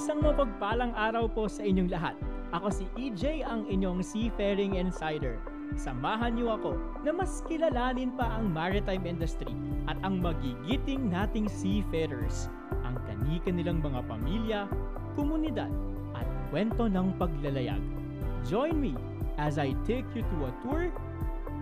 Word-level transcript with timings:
Isang 0.00 0.24
mapagpalang 0.24 0.96
araw 0.96 1.28
po 1.28 1.44
sa 1.44 1.60
inyong 1.60 1.92
lahat. 1.92 2.16
Ako 2.56 2.72
si 2.72 2.88
EJ 2.96 3.44
ang 3.44 3.68
inyong 3.68 4.00
seafaring 4.00 4.80
insider. 4.80 5.36
Samahan 5.76 6.40
niyo 6.40 6.56
ako 6.56 6.72
na 7.04 7.12
mas 7.12 7.44
kilalanin 7.44 8.08
pa 8.16 8.40
ang 8.40 8.48
maritime 8.48 9.04
industry 9.04 9.52
at 9.92 10.00
ang 10.00 10.24
magigiting 10.24 11.12
nating 11.12 11.52
seafarers, 11.52 12.48
ang 12.80 12.96
kanika 13.04 13.52
nilang 13.52 13.84
mga 13.84 14.00
pamilya, 14.08 14.60
komunidad 15.20 15.68
at 16.16 16.24
kwento 16.48 16.88
ng 16.88 17.12
paglalayag. 17.20 17.84
Join 18.48 18.80
me 18.80 18.96
as 19.36 19.60
I 19.60 19.76
take 19.84 20.08
you 20.16 20.24
to 20.24 20.48
a 20.48 20.52
tour 20.64 20.88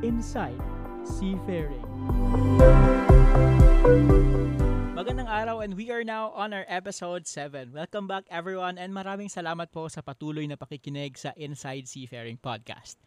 inside 0.06 0.62
seafaring. 1.02 1.87
Magandang 4.94 5.30
araw 5.30 5.62
and 5.64 5.74
we 5.78 5.90
are 5.90 6.02
now 6.02 6.30
on 6.34 6.50
our 6.50 6.66
episode 6.66 7.26
7. 7.26 7.74
Welcome 7.74 8.06
back 8.06 8.26
everyone 8.30 8.78
and 8.78 8.94
maraming 8.94 9.30
salamat 9.30 9.70
po 9.74 9.90
sa 9.90 10.02
patuloy 10.02 10.46
na 10.46 10.58
pakikinig 10.58 11.18
sa 11.18 11.34
Inside 11.34 11.86
Seafaring 11.86 12.38
Podcast. 12.38 12.98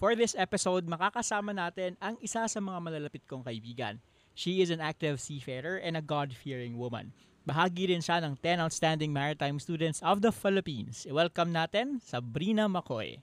For 0.00 0.16
this 0.16 0.32
episode, 0.32 0.88
makakasama 0.88 1.52
natin 1.52 1.94
ang 2.00 2.16
isa 2.24 2.48
sa 2.48 2.58
mga 2.58 2.78
malalapit 2.80 3.28
kong 3.28 3.44
kaibigan. 3.44 4.00
She 4.32 4.64
is 4.64 4.72
an 4.72 4.80
active 4.80 5.20
seafarer 5.20 5.76
and 5.76 5.98
a 5.98 6.02
God-fearing 6.02 6.80
woman. 6.80 7.12
Bahagi 7.44 7.92
rin 7.92 8.00
siya 8.00 8.24
ng 8.24 8.40
10 8.40 8.64
outstanding 8.64 9.12
maritime 9.12 9.60
students 9.60 10.00
of 10.00 10.24
the 10.24 10.32
Philippines. 10.32 11.04
I-welcome 11.04 11.52
natin 11.52 12.00
Sabrina 12.00 12.64
Makoy. 12.64 13.20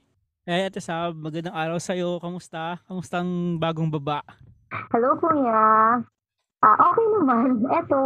Eh, 0.48 0.64
Ate 0.64 0.80
Sab, 0.80 1.12
magandang 1.18 1.52
araw 1.52 1.76
sa'yo. 1.76 2.22
Kamusta? 2.22 2.80
Kamustang 2.88 3.60
bagong 3.60 3.92
baba? 3.92 4.24
Hello, 4.68 5.16
kuya. 5.16 5.96
Ah, 6.60 6.76
okay 6.92 7.06
naman. 7.16 7.64
Eto, 7.80 7.98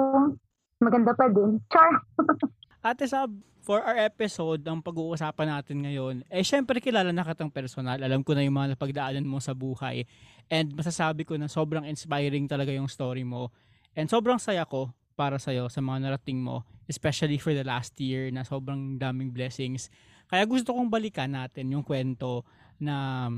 maganda 0.79 1.11
pa 1.17 1.27
din. 1.27 1.59
Char. 1.67 2.07
Ate 2.87 3.07
Sab, 3.07 3.31
for 3.63 3.79
our 3.83 3.99
episode, 3.99 4.63
ang 4.67 4.83
pag-uusapan 4.83 5.55
natin 5.55 5.87
ngayon, 5.87 6.15
eh 6.27 6.43
syempre 6.43 6.83
kilala 6.83 7.15
na 7.15 7.23
katang 7.23 7.51
personal. 7.51 7.99
Alam 7.99 8.27
ko 8.27 8.35
na 8.35 8.43
yung 8.43 8.59
mga 8.59 8.75
napagdaanan 8.75 9.27
mo 9.27 9.39
sa 9.39 9.55
buhay. 9.55 10.03
And 10.51 10.75
masasabi 10.75 11.23
ko 11.23 11.39
na 11.39 11.47
sobrang 11.47 11.87
inspiring 11.87 12.51
talaga 12.51 12.75
yung 12.75 12.91
story 12.91 13.23
mo. 13.23 13.55
And 13.95 14.11
sobrang 14.11 14.43
saya 14.43 14.67
ko 14.67 14.91
para 15.15 15.39
sa'yo 15.39 15.71
sa 15.71 15.79
mga 15.79 16.11
narating 16.11 16.43
mo, 16.43 16.67
especially 16.91 17.39
for 17.39 17.55
the 17.55 17.63
last 17.63 17.95
year 18.03 18.35
na 18.35 18.43
sobrang 18.43 18.99
daming 18.99 19.31
blessings. 19.31 19.87
Kaya 20.27 20.43
gusto 20.43 20.75
kong 20.75 20.91
balikan 20.91 21.31
natin 21.31 21.71
yung 21.71 21.87
kwento 21.87 22.43
na 22.83 23.29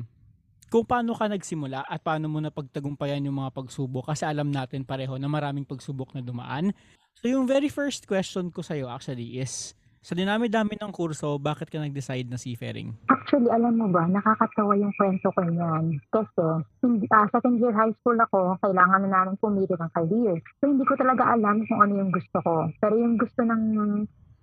kung 0.75 0.83
paano 0.83 1.14
ka 1.14 1.30
nagsimula 1.30 1.86
at 1.86 2.03
paano 2.03 2.27
mo 2.27 2.42
napagtagumpayan 2.42 3.22
yung 3.22 3.39
mga 3.39 3.55
pagsubok 3.55 4.11
kasi 4.11 4.27
alam 4.27 4.50
natin 4.50 4.83
pareho 4.83 5.14
na 5.22 5.31
maraming 5.31 5.62
pagsubok 5.62 6.11
na 6.11 6.19
dumaan. 6.19 6.75
So 7.14 7.31
yung 7.31 7.47
very 7.47 7.70
first 7.70 8.11
question 8.11 8.50
ko 8.50 8.58
sa'yo 8.58 8.91
actually 8.91 9.39
is, 9.39 9.78
sa 10.03 10.19
dinami-dami 10.19 10.75
ng 10.75 10.91
kurso, 10.91 11.39
bakit 11.39 11.70
ka 11.70 11.78
nag-decide 11.78 12.27
na 12.27 12.42
seafaring? 12.42 12.91
Actually, 13.06 13.55
alam 13.55 13.78
mo 13.78 13.86
ba, 13.86 14.05
nakakatawa 14.05 14.75
yung 14.77 14.92
kwento 15.00 15.33
ko 15.33 15.41
niyan. 15.47 15.97
Kasi, 16.12 16.44
hindi, 16.84 17.09
ah, 17.09 17.25
second 17.33 17.56
year 17.56 17.72
high 17.72 17.94
school 18.05 18.19
ako, 18.20 18.61
kailangan 18.61 19.09
na 19.09 19.11
namin 19.16 19.41
pumili 19.41 19.64
ng 19.64 19.92
career. 19.97 20.36
So, 20.61 20.69
hindi 20.69 20.84
ko 20.84 20.92
talaga 21.00 21.33
alam 21.33 21.64
kung 21.64 21.81
ano 21.81 22.05
yung 22.05 22.12
gusto 22.12 22.36
ko. 22.44 22.69
Pero 22.84 23.00
yung 23.00 23.16
gusto 23.16 23.41
ng 23.48 23.62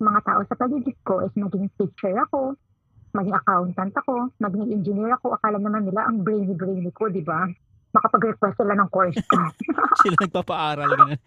mga 0.01 0.19
tao 0.25 0.41
sa 0.49 0.57
paligid 0.57 0.97
ko 1.05 1.21
is 1.21 1.33
maging 1.37 1.69
teacher 1.77 2.17
ako, 2.25 2.57
maging 3.11 3.35
accountant 3.35 3.93
ako, 3.95 4.31
maging 4.39 4.71
engineer 4.71 5.11
ako. 5.19 5.35
Akala 5.35 5.59
naman 5.59 5.87
nila 5.87 6.07
ang 6.07 6.23
brainy-brainy 6.23 6.91
ko, 6.95 7.11
di 7.11 7.23
ba? 7.23 7.47
Makapag-request 7.91 8.55
sila 8.55 8.75
ng 8.79 8.89
course 8.91 9.19
ko. 9.27 9.35
Sila 10.07 10.15
nagpapaaral 10.23 10.89
ganun. 10.95 11.19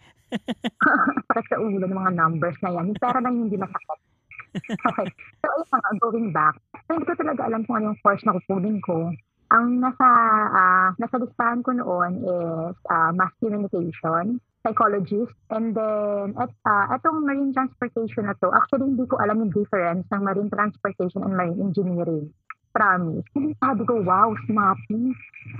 Sakit 1.29 1.45
sa 1.45 1.61
ulo 1.61 1.85
ng 1.85 1.93
mga 1.93 2.11
numbers 2.17 2.57
na 2.65 2.73
yan. 2.73 2.89
Yung 2.89 2.97
pera 2.97 3.21
lang 3.21 3.35
hindi 3.37 3.57
masakit. 3.57 3.99
Okay. 4.55 5.11
So, 5.43 5.51
ayun 5.51 5.67
nga, 5.67 5.91
going 5.99 6.29
back. 6.31 6.55
So, 6.87 6.95
hindi 6.95 7.03
ko 7.11 7.13
talaga 7.19 7.43
alam 7.43 7.67
kung 7.67 7.75
ano 7.75 7.91
yung 7.91 7.99
course 7.99 8.23
na 8.23 8.39
kukunin 8.39 8.79
ko. 8.79 9.11
Ang 9.53 9.77
nasa, 9.77 10.07
ah, 10.49 10.89
nasa 10.97 11.21
listahan 11.21 11.61
ko 11.61 11.77
noon 11.77 12.25
is 12.25 12.77
ah, 12.89 13.13
mass 13.13 13.29
communication, 13.37 14.41
psychologist, 14.65 15.33
and 15.53 15.77
then 15.77 16.33
at, 16.41 16.49
ah, 16.65 16.89
etong 16.97 17.21
marine 17.21 17.53
transportation 17.53 18.25
na 18.25 18.33
to, 18.41 18.49
actually 18.49 18.89
hindi 18.89 19.05
ko 19.05 19.21
alam 19.21 19.45
yung 19.45 19.53
difference 19.53 20.09
ng 20.09 20.21
marine 20.25 20.49
transportation 20.49 21.21
and 21.21 21.37
marine 21.37 21.61
engineering. 21.61 22.33
Promise. 22.73 23.23
Hindi 23.37 23.53
sabi 23.63 23.85
ko, 23.85 24.01
wow, 24.01 24.33
snappy. 24.49 25.13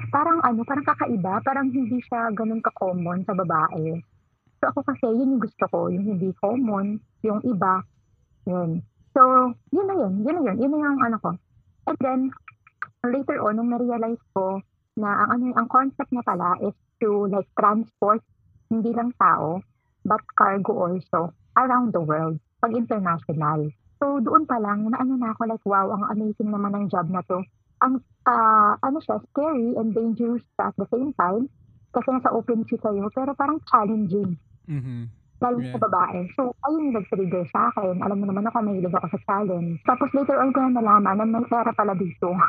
Parang 0.10 0.42
ano, 0.42 0.66
parang 0.66 0.86
kakaiba, 0.90 1.46
parang 1.46 1.70
hindi 1.70 2.02
siya 2.10 2.34
ganun 2.34 2.66
ka-common 2.66 3.22
sa 3.30 3.38
babae. 3.38 4.02
So 4.60 4.74
ako 4.74 4.82
kasi, 4.82 5.06
yun 5.14 5.38
yung 5.38 5.44
gusto 5.46 5.66
ko, 5.70 5.94
yung 5.94 6.10
hindi 6.10 6.34
common, 6.42 6.98
yung 7.22 7.40
iba, 7.46 7.86
yun. 8.50 8.82
So, 9.16 9.22
yun 9.72 9.88
na 9.88 9.96
yun, 9.96 10.14
yun 10.26 10.36
na 10.36 10.44
yun, 10.52 10.58
yun 10.60 10.72
na 10.74 10.80
yung 10.90 11.02
ano 11.06 11.18
ko. 11.22 11.32
And 11.86 11.98
then, 12.02 12.22
later 13.12 13.38
on, 13.42 13.60
nung 13.60 13.72
na-realize 13.74 14.22
ko 14.34 14.62
na 14.96 15.26
ang, 15.26 15.30
ano, 15.40 15.46
ang 15.60 15.68
concept 15.68 16.10
niya 16.12 16.24
pala 16.24 16.56
is 16.64 16.76
to 17.04 17.28
like 17.28 17.48
transport 17.60 18.24
hindi 18.72 18.92
lang 18.96 19.14
tao, 19.22 19.62
but 20.08 20.24
cargo 20.34 20.74
also 20.90 21.30
around 21.60 21.94
the 21.94 22.02
world, 22.02 22.42
pag 22.60 22.74
international. 22.74 23.70
So, 24.02 24.20
doon 24.20 24.50
pa 24.50 24.58
lang, 24.60 24.90
na 24.90 25.00
ano 25.00 25.16
na 25.16 25.32
ako, 25.32 25.42
like, 25.48 25.64
wow, 25.64 25.88
ang 25.94 26.04
amazing 26.12 26.52
naman 26.52 26.74
ng 26.76 26.86
job 26.92 27.08
na 27.08 27.24
to. 27.30 27.40
Ang, 27.86 28.02
ah, 28.28 28.76
ano 28.82 29.00
siya, 29.00 29.22
scary 29.32 29.78
and 29.78 29.94
dangerous 29.94 30.44
at 30.60 30.74
the 30.76 30.88
same 30.90 31.14
time, 31.16 31.48
kasi 31.96 32.08
nasa 32.12 32.34
open 32.34 32.68
sea 32.68 32.82
kayo, 32.82 33.08
pero 33.14 33.32
parang 33.38 33.62
challenging 33.72 34.36
Mhm. 34.66 35.10
Lalo 35.46 35.62
Yeah. 35.62 35.74
sa 35.74 35.80
babae. 35.86 36.20
So, 36.34 36.42
ayun 36.66 36.90
yung 36.90 36.96
nag-trigger 36.98 37.46
sa 37.54 37.70
akin. 37.70 38.02
Alam 38.02 38.18
mo 38.22 38.26
naman 38.26 38.50
ako, 38.50 38.58
may 38.66 38.82
ako 38.82 39.08
sa 39.14 39.20
challenge. 39.24 39.78
Tapos 39.86 40.10
later 40.12 40.42
on 40.42 40.50
ko 40.50 40.60
na 40.66 40.82
nalaman 40.82 41.16
na 41.16 41.26
may 41.30 41.46
pera 41.46 41.70
pala 41.72 41.94
dito. 41.94 42.34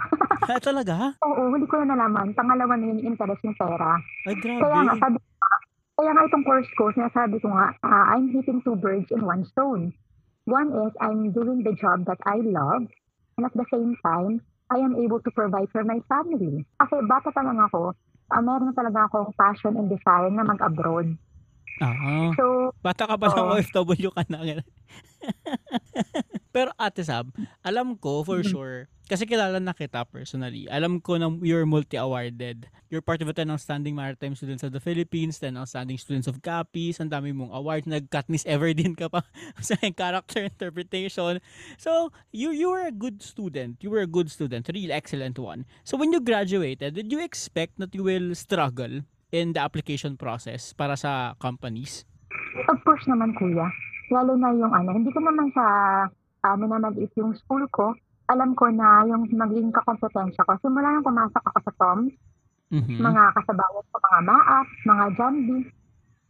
Ah, 0.46 0.62
talaga? 0.62 1.10
Oo, 1.26 1.50
huli 1.50 1.66
ko 1.66 1.82
na 1.82 1.98
nalaman. 1.98 2.30
Pangalawa 2.30 2.78
na 2.78 2.86
yung 2.86 3.02
interest 3.02 3.42
ng 3.42 3.58
pera. 3.58 3.98
Ay, 4.24 4.38
Kaya 4.38 4.78
nga, 4.86 4.94
grabe. 4.94 5.02
sabi 5.02 5.16
kaya 5.96 6.10
nga 6.12 6.28
itong 6.28 6.44
course 6.44 6.70
ko, 6.76 6.92
sinasabi 6.92 7.40
ko 7.40 7.48
nga, 7.50 7.72
ah, 7.82 8.14
I'm 8.14 8.28
hitting 8.30 8.60
two 8.62 8.76
birds 8.76 9.08
in 9.10 9.24
one 9.24 9.42
stone. 9.48 9.90
One 10.44 10.70
is, 10.86 10.92
I'm 11.02 11.32
doing 11.34 11.64
the 11.64 11.74
job 11.74 12.04
that 12.06 12.20
I 12.28 12.38
love. 12.44 12.86
And 13.34 13.42
at 13.42 13.56
the 13.58 13.66
same 13.72 13.96
time, 14.04 14.38
I 14.70 14.78
am 14.78 14.94
able 14.94 15.18
to 15.18 15.30
provide 15.32 15.66
for 15.74 15.82
my 15.82 15.98
family. 16.06 16.62
Kasi 16.78 16.94
bata 17.10 17.32
pa 17.32 17.42
lang 17.42 17.58
ako, 17.58 17.96
ah, 18.30 18.42
meron 18.44 18.76
talaga 18.76 19.08
akong 19.08 19.34
passion 19.34 19.74
and 19.74 19.88
desire 19.90 20.30
na 20.30 20.46
mag-abroad. 20.46 21.16
Ah, 21.80 22.32
So, 22.32 22.72
bata 22.80 23.04
ka 23.04 23.16
pa 23.20 23.28
lang 23.28 23.46
Oo. 23.52 23.60
OFW 23.60 24.10
ka 24.12 24.24
na. 24.32 24.64
Pero 26.56 26.72
Ate 26.80 27.04
Sab, 27.04 27.28
alam 27.60 28.00
ko 28.00 28.24
for 28.24 28.40
sure, 28.40 28.88
kasi 29.12 29.28
kilala 29.28 29.60
na 29.60 29.76
kita 29.76 30.08
personally, 30.08 30.64
alam 30.72 31.04
ko 31.04 31.20
na 31.20 31.28
you're 31.44 31.68
multi-awarded. 31.68 32.64
You're 32.88 33.04
part 33.04 33.20
of 33.20 33.28
the 33.28 33.36
10 33.36 33.52
Outstanding 33.52 33.92
Maritime 33.92 34.32
Students 34.32 34.64
of 34.64 34.72
the 34.72 34.80
Philippines, 34.80 35.36
10 35.36 35.52
Outstanding 35.52 36.00
Students 36.00 36.30
of 36.32 36.40
CAPIS, 36.40 36.96
ang 37.02 37.12
dami 37.12 37.36
mong 37.36 37.52
awards, 37.52 37.84
nag-Katniss 37.84 38.48
Everdeen 38.48 38.96
ka 38.96 39.12
pa 39.12 39.20
sa 39.60 39.76
character 39.76 40.48
interpretation. 40.48 41.44
So, 41.76 42.08
you 42.32 42.56
you 42.56 42.72
were 42.72 42.88
a 42.88 42.94
good 42.94 43.20
student. 43.20 43.84
You 43.84 43.92
were 43.92 44.06
a 44.06 44.08
good 44.08 44.32
student, 44.32 44.70
real 44.72 44.96
excellent 44.96 45.36
one. 45.36 45.68
So, 45.84 46.00
when 46.00 46.08
you 46.14 46.24
graduated, 46.24 46.96
did 46.96 47.12
you 47.12 47.20
expect 47.20 47.76
that 47.84 47.92
you 47.92 48.06
will 48.06 48.32
struggle 48.32 49.04
in 49.32 49.52
the 49.52 49.60
application 49.62 50.14
process 50.14 50.70
para 50.72 50.94
sa 50.94 51.34
companies? 51.38 52.06
Of 52.68 52.78
course 52.82 53.04
naman, 53.06 53.34
kuya. 53.34 53.66
Lalo 54.10 54.38
na 54.38 54.54
yung 54.54 54.70
ano, 54.70 54.94
hindi 54.94 55.10
ko 55.10 55.18
naman 55.18 55.50
sa 55.50 55.64
uh, 56.46 56.56
minamaliit 56.56 57.10
yung 57.18 57.34
school 57.34 57.66
ko. 57.74 57.94
Alam 58.26 58.54
ko 58.54 58.70
na 58.70 59.06
yung 59.06 59.26
maging 59.30 59.70
kakompetensya 59.70 60.42
ko. 60.46 60.58
Simula 60.62 60.90
nang 60.90 61.06
pumasok 61.06 61.42
ako 61.42 61.58
sa 61.62 61.72
TOMS, 61.78 62.14
Mhm. 62.66 62.98
mga 62.98 63.22
kasabayan 63.30 63.86
ko, 63.86 63.96
mga 64.02 64.20
MAAP, 64.26 64.68
mga 64.90 65.04
JANBI. 65.14 65.58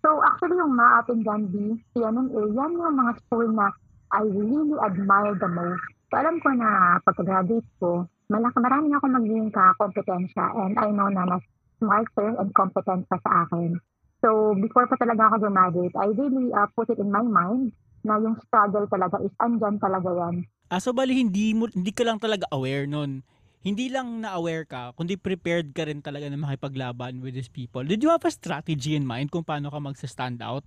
So 0.05 0.21
actually 0.21 0.61
yung 0.61 0.76
MAAP 0.76 1.09
and 1.09 1.25
JANBI, 1.25 1.67
PMMA, 1.97 2.43
yan 2.53 2.73
yung 2.76 2.93
mga 2.93 3.12
school 3.25 3.49
na 3.49 3.73
I 4.12 4.21
really 4.21 4.76
admire 4.85 5.32
the 5.32 5.49
most. 5.49 5.81
So 6.12 6.21
alam 6.21 6.37
ko 6.44 6.53
na 6.53 7.00
pagka-graduate 7.00 7.65
ko, 7.81 8.05
malaki, 8.29 8.59
marami 8.61 8.93
ako 8.93 9.05
magiging 9.09 9.49
kakompetensya 9.49 10.44
and 10.61 10.76
I 10.76 10.93
know 10.93 11.09
na 11.09 11.25
mas 11.25 11.41
smarter 11.78 12.37
and 12.38 12.50
competent 12.56 13.08
pa 13.08 13.17
sa 13.20 13.49
akin. 13.49 13.76
So, 14.25 14.56
before 14.56 14.88
pa 14.88 14.96
talaga 14.96 15.28
ako 15.28 15.52
graduate, 15.52 15.94
I 15.94 16.08
really 16.17 16.49
uh, 16.50 16.69
put 16.73 16.88
it 16.88 16.99
in 16.99 17.12
my 17.12 17.25
mind 17.25 17.76
na 18.06 18.17
yung 18.23 18.38
struggle 18.49 18.87
talaga 18.88 19.20
is 19.20 19.34
andyan 19.43 19.76
talaga 19.82 20.08
yan. 20.14 20.46
Ah, 20.70 20.82
so 20.82 20.90
bali 20.90 21.14
hindi 21.19 21.55
mo 21.55 21.70
hindi 21.70 21.94
ka 21.94 22.02
lang 22.02 22.19
talaga 22.19 22.46
aware 22.50 22.87
nun. 22.87 23.23
Hindi 23.67 23.90
lang 23.90 24.23
na-aware 24.23 24.62
ka, 24.62 24.94
kundi 24.94 25.19
prepared 25.19 25.75
ka 25.75 25.90
rin 25.90 25.99
talaga 25.99 26.31
na 26.31 26.38
makipaglaban 26.38 27.19
with 27.19 27.34
these 27.34 27.50
people. 27.50 27.82
Did 27.82 27.99
you 27.99 28.14
have 28.14 28.23
a 28.23 28.31
strategy 28.31 28.94
in 28.94 29.02
mind 29.02 29.34
kung 29.34 29.43
paano 29.43 29.75
ka 29.75 29.82
magsa-stand 29.82 30.38
out? 30.38 30.62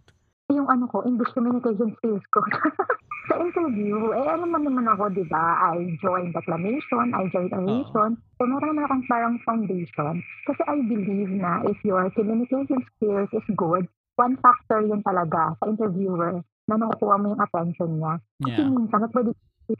Yung 0.50 0.66
ano 0.66 0.90
ko, 0.90 1.06
English 1.06 1.30
communication 1.38 1.94
skills 2.02 2.26
ko. 2.34 2.42
sa 3.30 3.38
interview, 3.38 4.10
eh 4.18 4.26
ano 4.26 4.50
man 4.50 4.66
naman 4.66 4.90
ako, 4.90 5.14
di 5.14 5.22
ba? 5.30 5.78
I 5.78 5.94
joined 6.02 6.34
declamation, 6.34 7.14
I 7.14 7.30
joined 7.30 7.54
oration. 7.54 8.18
So 8.18 8.42
meron 8.50 8.74
naman 8.74 8.90
akong 8.90 9.06
parang 9.06 9.36
foundation. 9.46 10.26
Kasi 10.50 10.62
I 10.66 10.82
believe 10.82 11.30
na 11.38 11.62
if 11.70 11.78
your 11.86 12.10
communication 12.18 12.82
skills 12.98 13.30
is 13.30 13.48
good, 13.54 13.86
one 14.18 14.36
factor 14.42 14.82
yun 14.82 15.06
talaga 15.06 15.54
sa 15.62 15.70
interviewer 15.70 16.42
na 16.66 16.76
nakukuha 16.82 17.22
mo 17.22 17.38
yung 17.38 17.44
attention 17.46 18.02
niya. 18.02 18.14
Kasi 18.42 18.60
Yeah. 18.66 18.74
minsan, 18.74 19.06
at 19.06 19.14
pwede 19.14 19.32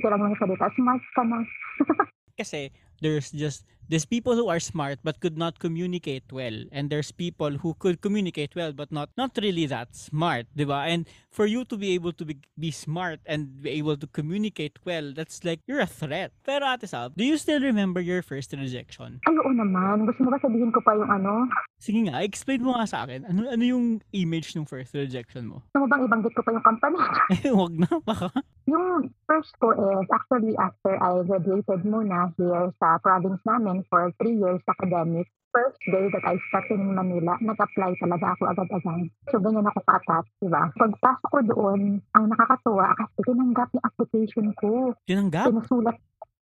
lang 0.06 0.22
yung 0.22 0.38
salita, 0.38 0.70
smart 0.78 1.02
ka 1.18 1.24
na. 1.26 1.38
Kasi 2.40 2.70
there's 3.02 3.34
just 3.34 3.66
there's 3.90 4.06
people 4.06 4.38
who 4.38 4.48
are 4.48 4.62
smart 4.62 5.02
but 5.04 5.20
could 5.20 5.36
not 5.36 5.58
communicate 5.58 6.24
well 6.32 6.54
and 6.72 6.94
there's 6.94 7.12
people 7.12 7.58
who 7.58 7.74
could 7.82 8.00
communicate 8.06 8.54
well 8.56 8.72
but 8.72 8.94
not 8.94 9.10
not 9.18 9.34
really 9.42 9.66
that 9.66 9.98
smart, 9.98 10.46
'di 10.54 10.70
ba? 10.70 10.86
And 10.86 11.10
for 11.34 11.50
you 11.50 11.66
to 11.66 11.76
be 11.78 11.98
able 11.98 12.14
to 12.14 12.24
be, 12.26 12.38
be 12.58 12.70
smart 12.70 13.20
and 13.26 13.62
be 13.62 13.82
able 13.82 13.98
to 13.98 14.08
communicate 14.08 14.78
well, 14.86 15.14
that's 15.14 15.42
like 15.42 15.60
you're 15.66 15.82
a 15.82 15.90
threat. 15.90 16.32
Pero 16.46 16.66
Ate 16.70 16.86
Sab, 16.86 17.18
do 17.18 17.26
you 17.26 17.38
still 17.38 17.60
remember 17.60 18.02
your 18.02 18.22
first 18.22 18.54
rejection? 18.54 19.18
Ay, 19.26 19.34
oo 19.34 19.52
naman. 19.54 20.06
Gusto 20.06 20.22
mo 20.26 20.38
ba 20.38 20.40
sabihin 20.42 20.70
ko 20.70 20.86
pa 20.86 20.94
yung 20.94 21.10
ano? 21.10 21.50
Sige 21.82 22.06
nga, 22.06 22.22
explain 22.22 22.62
mo 22.62 22.78
nga 22.78 22.86
sa 22.86 23.10
akin. 23.10 23.26
Ano 23.26 23.50
ano 23.50 23.64
yung 23.66 24.06
image 24.14 24.54
ng 24.54 24.70
first 24.70 24.94
rejection 24.94 25.50
mo? 25.50 25.66
Mo 25.74 25.90
bang 25.90 26.06
ibanggit 26.06 26.34
ko 26.38 26.46
pa 26.46 26.54
yung 26.54 26.66
company? 26.66 26.98
Eh, 27.40 27.54
wag 27.56 27.74
na 27.74 27.88
baka. 28.04 28.30
Yung 28.68 29.10
first 29.26 29.56
ko 29.58 29.72
is 29.74 30.10
actually 30.12 30.54
after 30.60 30.94
I 31.00 31.24
graduated 31.24 31.88
muna 31.88 32.36
here 32.36 32.70
sa 32.78 33.00
province 33.00 33.40
namin 33.48 33.79
for 33.88 34.12
three 34.20 34.36
years 34.36 34.60
academic. 34.68 35.28
First 35.50 35.82
day 35.90 36.06
that 36.14 36.26
I 36.30 36.38
stepped 36.50 36.70
in 36.70 36.94
Manila, 36.94 37.34
nag-apply 37.42 37.98
talaga 37.98 38.38
ako 38.38 38.44
agad-agad. 38.54 39.10
So, 39.34 39.42
ganyan 39.42 39.66
ako 39.66 39.82
ka-attach, 39.82 40.30
di 40.38 40.46
ba? 40.46 40.70
Pagpasok 40.78 41.30
ko 41.34 41.40
doon, 41.42 41.82
ang 42.14 42.26
nakakatuwa, 42.30 42.94
kasi 42.94 43.20
tinanggap 43.26 43.70
yung 43.74 43.86
application 43.86 44.48
ko. 44.62 44.94
Tinanggap? 45.10 45.50
Pinusulat, 45.50 45.98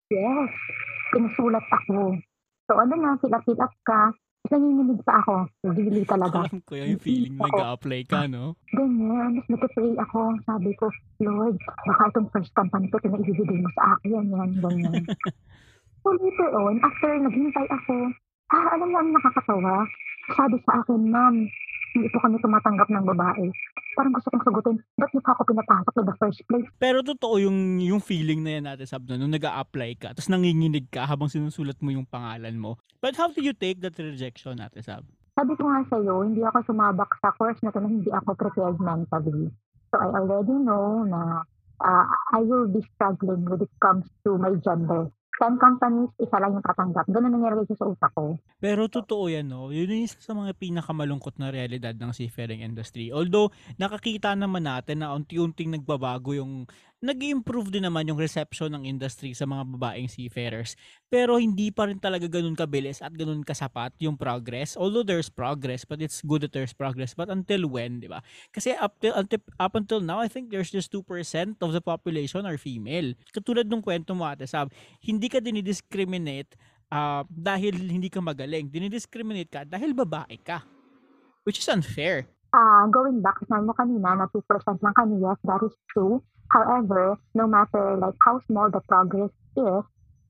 yes, 0.08 0.52
pinusulat 1.12 1.66
ako. 1.68 2.16
So, 2.72 2.80
ano 2.80 2.94
na, 2.96 3.20
fill 3.20 3.36
up, 3.36 3.76
ka. 3.84 4.16
Nanginginig 4.46 5.02
pa 5.02 5.20
ako. 5.26 5.50
Really 5.74 6.06
talaga. 6.06 6.46
Alam 6.46 6.62
ko 6.62 6.74
yun, 6.78 6.88
yung 6.96 7.02
feeling 7.02 7.36
nag-a-apply 7.36 8.02
ka, 8.06 8.30
no? 8.30 8.54
Ganyan. 8.72 9.42
Tapos 9.42 9.50
nag-pray 9.58 9.94
ako. 9.98 10.20
Sabi 10.46 10.70
ko, 10.78 10.86
Lord, 11.20 11.58
baka 11.66 12.04
itong 12.14 12.30
first 12.30 12.54
company 12.54 12.86
ko, 12.94 13.02
ito 13.02 13.10
na 13.10 13.26
ibibigay 13.26 13.60
mo 13.60 13.70
sa 13.74 13.98
akin. 13.98 14.24
Yan, 14.30 14.52
ganyan. 14.62 15.04
so 16.06 16.14
later 16.22 16.50
on, 16.54 16.78
after 16.86 17.10
naghintay 17.18 17.66
ako, 17.74 18.14
ah, 18.54 18.66
alam 18.78 18.94
mo 18.94 18.98
ang 19.02 19.10
nakakatawa? 19.10 19.90
Sabi 20.38 20.62
sa 20.62 20.86
akin, 20.86 21.02
ma'am, 21.10 21.36
hindi 21.98 22.08
po 22.14 22.22
kami 22.22 22.38
tumatanggap 22.46 22.90
ng 22.94 23.06
babae. 23.10 23.50
Parang 23.96 24.14
gusto 24.14 24.28
kong 24.30 24.46
sagutin, 24.46 24.78
ba't 25.00 25.10
niyo 25.16 25.24
pa 25.24 25.32
ako 25.34 25.42
pinapasok 25.48 25.94
in 25.98 26.06
the 26.06 26.16
first 26.20 26.42
place? 26.46 26.68
Pero 26.78 27.00
totoo 27.02 27.40
yung 27.40 27.80
yung 27.80 28.04
feeling 28.04 28.44
na 28.44 28.60
yan 28.60 28.66
natin 28.68 28.86
sab 28.86 29.08
na 29.08 29.16
nung 29.16 29.32
nag-a-apply 29.32 29.96
ka 29.96 30.12
tapos 30.12 30.28
nanginginig 30.28 30.92
ka 30.92 31.08
habang 31.08 31.32
sinusulat 31.32 31.80
mo 31.80 31.96
yung 31.96 32.04
pangalan 32.04 32.60
mo. 32.60 32.76
But 33.00 33.16
how 33.16 33.32
do 33.32 33.40
you 33.40 33.56
take 33.56 33.80
that 33.82 33.96
rejection 33.96 34.60
natin 34.60 34.84
sab? 34.84 35.08
Sabi 35.40 35.56
ko 35.56 35.64
nga 35.72 35.88
sa'yo, 35.88 36.28
hindi 36.28 36.44
ako 36.44 36.76
sumabak 36.76 37.12
sa 37.24 37.32
course 37.40 37.60
na 37.64 37.72
to 37.72 37.80
na 37.80 37.88
hindi 37.88 38.12
ako 38.12 38.36
prepared 38.36 38.78
mentally. 38.84 39.48
So 39.92 39.96
I 40.04 40.12
already 40.12 40.56
know 40.60 41.08
na 41.08 41.48
uh, 41.80 42.06
I 42.36 42.44
will 42.44 42.68
be 42.68 42.84
struggling 42.96 43.48
when 43.48 43.64
it 43.64 43.72
comes 43.80 44.12
to 44.28 44.36
my 44.36 44.52
gender. 44.60 45.08
10 45.36 45.60
companies, 45.60 46.12
isa 46.18 46.40
lang 46.40 46.56
yung 46.56 46.64
tatanggap. 46.64 47.06
Ganun 47.12 47.36
nangyari 47.36 47.68
sa 47.68 47.88
utak 47.88 48.12
ko. 48.16 48.40
Pero 48.64 48.88
totoo 48.88 49.28
yan, 49.28 49.52
no? 49.52 49.68
Yun 49.70 49.92
yung 49.92 50.04
isa 50.08 50.20
sa 50.24 50.32
mga 50.32 50.56
pinakamalungkot 50.56 51.36
na 51.36 51.52
realidad 51.52 51.92
ng 51.96 52.16
seafaring 52.16 52.64
industry. 52.64 53.12
Although, 53.12 53.52
nakakita 53.76 54.32
naman 54.34 54.64
natin 54.64 55.04
na 55.04 55.12
unti-unting 55.12 55.76
nagbabago 55.76 56.32
yung 56.32 56.64
nag 57.04 57.20
improve 57.22 57.70
din 57.70 57.84
naman 57.84 58.08
yung 58.08 58.18
reception 58.18 58.72
ng 58.72 58.88
industry 58.88 59.36
sa 59.36 59.44
mga 59.44 59.68
babaeng 59.76 60.08
seafarers. 60.08 60.80
Pero 61.12 61.36
hindi 61.36 61.70
pa 61.70 61.92
rin 61.92 62.00
talaga 62.00 62.26
ganun 62.26 62.56
kabilis 62.56 63.04
at 63.04 63.12
ganun 63.12 63.44
kasapat 63.44 63.92
yung 64.00 64.16
progress. 64.16 64.80
Although 64.80 65.04
there's 65.04 65.28
progress, 65.28 65.84
but 65.84 66.00
it's 66.00 66.24
good 66.24 66.42
that 66.48 66.56
there's 66.56 66.72
progress. 66.72 67.12
But 67.14 67.28
until 67.28 67.68
when, 67.68 68.00
di 68.00 68.08
ba? 68.08 68.24
Kasi 68.56 68.74
up, 68.80 68.98
till, 69.04 69.14
until, 69.14 69.44
up 69.60 69.76
until 69.76 70.00
now, 70.00 70.24
I 70.24 70.32
think 70.32 70.50
there's 70.50 70.72
just 70.72 70.90
2% 70.90 71.04
of 71.60 71.70
the 71.76 71.84
population 71.84 72.48
are 72.48 72.58
female. 72.58 73.14
Katulad 73.36 73.68
nung 73.68 73.84
kwento 73.84 74.16
mo, 74.16 74.26
Ate 74.26 74.48
Sab, 74.50 74.72
hindi 75.04 75.28
ka 75.28 75.44
dinidiscriminate 75.44 76.58
ah, 76.90 77.28
dahil 77.28 77.76
hindi 77.76 78.08
ka 78.08 78.24
magaling. 78.24 78.72
Dinidiscriminate 78.72 79.52
ka 79.52 79.62
dahil 79.68 79.92
babae 79.92 80.40
ka. 80.42 80.64
Which 81.46 81.62
is 81.62 81.70
unfair. 81.70 82.26
Ah, 82.56 82.88
going 82.88 83.20
back, 83.20 83.36
sabi 83.52 83.68
mo 83.68 83.76
kanina 83.76 84.16
na 84.16 84.32
2% 84.32 84.40
lang 84.80 84.96
kami, 84.96 85.20
yes, 85.20 85.36
that 85.44 85.60
is 85.60 85.76
true. 85.92 86.24
However, 86.56 87.20
no 87.36 87.52
matter 87.52 88.00
like 88.00 88.16
how 88.24 88.40
small 88.48 88.72
the 88.72 88.80
progress 88.88 89.34
is, 89.60 89.84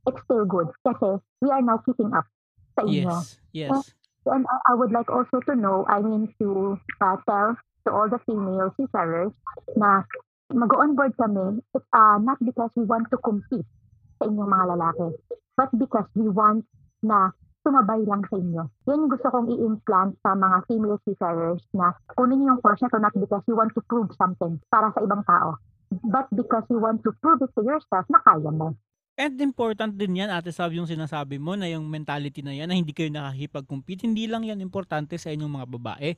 it's 0.09 0.21
still 0.25 0.41
good. 0.49 0.73
Kasi 0.81 1.21
we 1.45 1.53
are 1.53 1.61
now 1.61 1.77
keeping 1.85 2.09
up 2.17 2.25
sa 2.73 2.81
inyo. 2.81 3.13
Yes. 3.13 3.37
Yes. 3.53 3.93
And 4.25 4.41
I, 4.49 4.57
I 4.69 4.73
would 4.73 4.89
like 4.89 5.13
also 5.13 5.37
to 5.45 5.53
know, 5.53 5.85
I 5.85 6.01
mean 6.01 6.33
to 6.41 6.81
uh, 6.97 7.17
tell 7.29 7.61
to 7.85 7.89
all 7.93 8.09
the 8.09 8.17
female 8.25 8.73
seafarers 8.73 9.29
na 9.77 10.01
mag-onboard 10.49 11.13
kami 11.21 11.61
uh, 11.77 12.17
not 12.17 12.41
because 12.41 12.73
we 12.73 12.89
want 12.89 13.05
to 13.13 13.21
compete 13.21 13.69
sa 14.17 14.25
inyong 14.25 14.49
mga 14.49 14.65
lalaki, 14.73 15.09
but 15.53 15.69
because 15.77 16.09
we 16.17 16.25
want 16.25 16.65
na 17.05 17.29
sumabay 17.65 18.05
lang 18.05 18.21
sa 18.29 18.37
inyo. 18.37 18.63
Yan 18.85 19.01
yung 19.01 19.11
gusto 19.11 19.27
kong 19.33 19.49
i-implant 19.49 20.13
sa 20.21 20.37
mga 20.37 20.57
female 20.69 21.01
seafarers 21.01 21.65
na 21.73 21.97
kunin 22.13 22.45
niyo 22.45 22.53
yung 22.53 22.61
course 22.61 22.85
na 22.85 22.93
to 22.93 23.01
not 23.01 23.15
because 23.17 23.41
you 23.49 23.57
want 23.57 23.73
to 23.73 23.81
prove 23.89 24.13
something 24.13 24.61
para 24.69 24.93
sa 24.93 25.01
ibang 25.01 25.25
tao, 25.25 25.57
but 26.05 26.29
because 26.37 26.63
you 26.69 26.77
want 26.77 27.01
to 27.01 27.09
prove 27.17 27.41
it 27.41 27.49
to 27.57 27.65
yourself 27.65 28.05
na 28.13 28.21
kaya 28.21 28.53
mo. 28.53 28.77
And 29.15 29.39
important 29.39 29.95
din 29.95 30.19
yan, 30.19 30.27
Ate 30.27 30.51
Sab, 30.51 30.75
yung 30.75 30.91
sinasabi 30.91 31.39
mo 31.39 31.55
na 31.55 31.71
yung 31.71 31.87
mentality 31.87 32.43
na 32.43 32.51
yan 32.51 32.67
na 32.67 32.75
hindi 32.75 32.91
kayo 32.91 33.07
nakakipag-compete. 33.07 34.03
Hindi 34.03 34.27
lang 34.27 34.43
yan 34.43 34.59
importante 34.59 35.15
sa 35.15 35.31
inyong 35.31 35.55
mga 35.55 35.67
babae. 35.71 36.09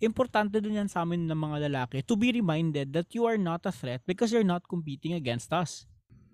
Importante 0.00 0.56
din 0.64 0.80
yan 0.80 0.88
sa 0.88 1.04
amin 1.04 1.28
ng 1.28 1.36
mga 1.36 1.68
lalaki 1.68 2.00
to 2.00 2.16
be 2.16 2.32
reminded 2.32 2.96
that 2.96 3.12
you 3.12 3.28
are 3.28 3.36
not 3.36 3.60
a 3.68 3.72
threat 3.72 4.00
because 4.08 4.32
you're 4.32 4.40
not 4.40 4.64
competing 4.64 5.12
against 5.12 5.52
us. 5.52 5.84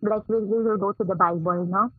like 0.03 0.27
we 0.29 0.43
will 0.43 0.77
go 0.77 0.93
to 0.93 1.05
the 1.05 1.15
Bible, 1.15 1.67
no? 1.67 1.91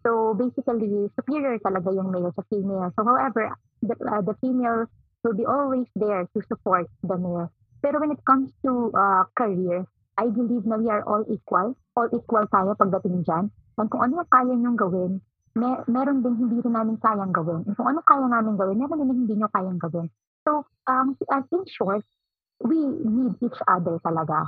So 0.00 0.32
basically, 0.32 1.12
superior 1.12 1.60
talaga 1.60 1.92
yung 1.92 2.08
male 2.08 2.32
sa 2.32 2.44
female. 2.48 2.88
So 2.96 3.04
however, 3.04 3.52
the, 3.84 3.94
uh, 4.00 4.22
the 4.24 4.34
female 4.40 4.88
will 5.24 5.36
be 5.36 5.44
always 5.44 5.88
there 5.96 6.24
to 6.24 6.38
support 6.48 6.88
the 7.04 7.16
male. 7.20 7.52
Pero 7.84 8.00
when 8.00 8.12
it 8.12 8.22
comes 8.24 8.52
to 8.64 8.92
uh, 8.92 9.24
career, 9.36 9.84
I 10.20 10.28
believe 10.28 10.68
na 10.68 10.76
we 10.76 10.88
are 10.92 11.04
all 11.04 11.24
equal. 11.28 11.76
All 11.96 12.08
equal 12.12 12.44
tayo 12.52 12.76
pagdating 12.76 13.24
dyan. 13.24 13.48
And 13.80 13.88
kung 13.88 14.04
ano 14.04 14.20
yung 14.20 14.30
kaya 14.32 14.52
nyong 14.52 14.76
gawin, 14.76 15.12
may, 15.56 15.80
meron 15.88 16.20
din 16.20 16.36
hindi 16.36 16.60
rin 16.60 16.76
namin 16.76 17.00
kayang 17.00 17.32
gawin. 17.32 17.64
And 17.64 17.74
kung 17.76 17.88
ano 17.88 18.04
kaya 18.04 18.28
namin 18.28 18.56
gawin, 18.60 18.76
meron 18.76 19.00
din 19.04 19.24
hindi 19.24 19.34
nyo 19.40 19.48
kayang 19.48 19.80
gawin. 19.80 20.12
So, 20.44 20.64
um, 20.88 21.16
in 21.16 21.64
short, 21.68 22.04
we 22.60 22.76
need 22.84 23.36
each 23.40 23.60
other 23.64 23.96
talaga. 24.04 24.44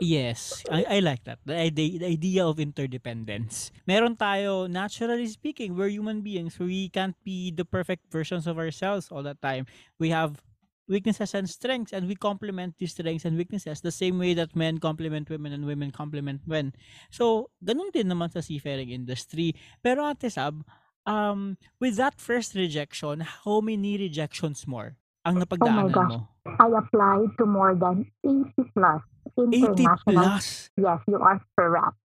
Yes, 0.00 0.64
I, 0.72 0.96
I 0.96 0.98
like 1.00 1.24
that. 1.24 1.38
The 1.44 1.56
idea, 1.56 1.98
the 2.00 2.06
idea 2.06 2.46
of 2.46 2.58
interdependence. 2.58 3.70
Meron 3.86 4.16
tayo, 4.16 4.64
naturally 4.64 5.28
speaking, 5.28 5.76
we're 5.76 5.92
human 5.92 6.22
beings. 6.24 6.58
We 6.58 6.88
can't 6.88 7.16
be 7.22 7.52
the 7.52 7.64
perfect 7.64 8.08
versions 8.08 8.46
of 8.46 8.56
ourselves 8.56 9.12
all 9.12 9.22
the 9.22 9.36
time. 9.36 9.66
We 10.00 10.08
have 10.08 10.40
weaknesses 10.88 11.34
and 11.34 11.48
strengths 11.48 11.92
and 11.92 12.08
we 12.08 12.16
complement 12.16 12.74
these 12.78 12.92
strengths 12.92 13.24
and 13.24 13.36
weaknesses 13.36 13.80
the 13.80 13.92
same 13.92 14.18
way 14.18 14.34
that 14.34 14.56
men 14.56 14.78
complement 14.78 15.30
women 15.30 15.52
and 15.52 15.64
women 15.64 15.92
complement 15.92 16.40
men. 16.48 16.72
So, 17.10 17.52
ganun 17.62 17.92
din 17.92 18.08
naman 18.08 18.32
sa 18.32 18.40
seafaring 18.40 18.90
industry. 18.90 19.54
Pero 19.84 20.08
Ate 20.08 20.32
Sab, 20.32 20.64
um, 21.06 21.60
with 21.78 22.00
that 22.00 22.18
first 22.18 22.56
rejection, 22.56 23.20
how 23.20 23.60
many 23.60 24.00
rejections 24.00 24.66
more 24.66 24.96
ang 25.28 25.38
napagdaanan 25.38 25.92
gosh. 25.92 26.08
mo? 26.08 26.18
I 26.56 26.72
applied 26.72 27.36
to 27.36 27.44
more 27.44 27.76
than 27.76 28.08
80 28.24 28.72
plus 28.72 29.04
80 29.36 29.54
international 29.56 30.14
plus? 30.14 30.70
Yes, 30.76 31.00
you 31.06 31.18
are 31.18 31.40
correct. 31.58 31.96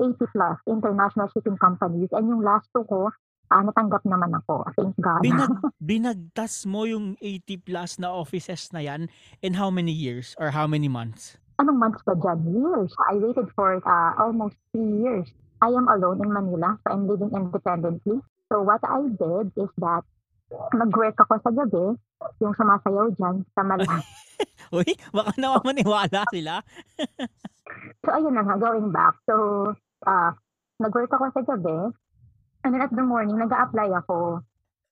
80 0.00 0.16
plus 0.32 0.58
international 0.68 1.28
shipping 1.32 1.56
companies. 1.56 2.10
And 2.12 2.28
yung 2.28 2.42
last 2.44 2.68
two 2.74 2.84
ko, 2.84 3.08
ah, 3.50 3.62
natanggap 3.64 4.04
naman 4.04 4.34
ako. 4.44 4.66
Thank 4.76 4.96
God. 5.00 5.22
Binag, 5.24 5.52
binagtas 5.92 6.66
mo 6.68 6.84
yung 6.84 7.16
80 7.20 7.66
plus 7.66 7.90
na 7.96 8.12
offices 8.12 8.68
na 8.74 8.84
yan 8.84 9.08
in 9.40 9.56
how 9.56 9.72
many 9.72 9.92
years 9.92 10.36
or 10.36 10.52
how 10.52 10.68
many 10.68 10.88
months? 10.88 11.40
Anong 11.56 11.80
months 11.80 12.04
ba 12.04 12.12
dyan? 12.12 12.44
Years. 12.52 12.92
I 13.08 13.16
waited 13.16 13.48
for 13.56 13.80
uh, 13.80 14.12
almost 14.20 14.60
three 14.72 15.00
years. 15.00 15.32
I 15.64 15.72
am 15.72 15.88
alone 15.88 16.20
in 16.20 16.28
Manila, 16.28 16.76
so 16.84 16.92
I'm 16.92 17.08
living 17.08 17.32
independently. 17.32 18.20
So 18.52 18.60
what 18.60 18.84
I 18.84 19.08
did 19.08 19.56
is 19.56 19.72
that 19.80 20.04
nag-work 20.76 21.16
ako 21.16 21.40
sa 21.40 21.50
gabi, 21.50 21.96
yung 22.44 22.54
sumasayaw 22.54 23.16
dyan 23.16 23.42
sa 23.56 23.64
Manila. 23.64 24.04
Uy, 24.76 24.90
baka 25.14 25.34
naman 25.38 25.62
maniwala 25.62 26.26
sila. 26.32 26.62
so 28.02 28.08
ayun 28.10 28.34
na 28.34 28.42
nga, 28.42 28.56
going 28.58 28.90
back. 28.90 29.14
So, 29.26 29.34
uh, 30.06 30.30
nag-work 30.82 31.12
ako 31.12 31.30
sa 31.32 31.42
gabi, 31.44 31.92
and 32.64 32.70
then 32.74 32.82
at 32.82 32.92
the 32.92 33.04
morning, 33.04 33.38
nag 33.38 33.52
apply 33.52 33.90
ako 33.94 34.42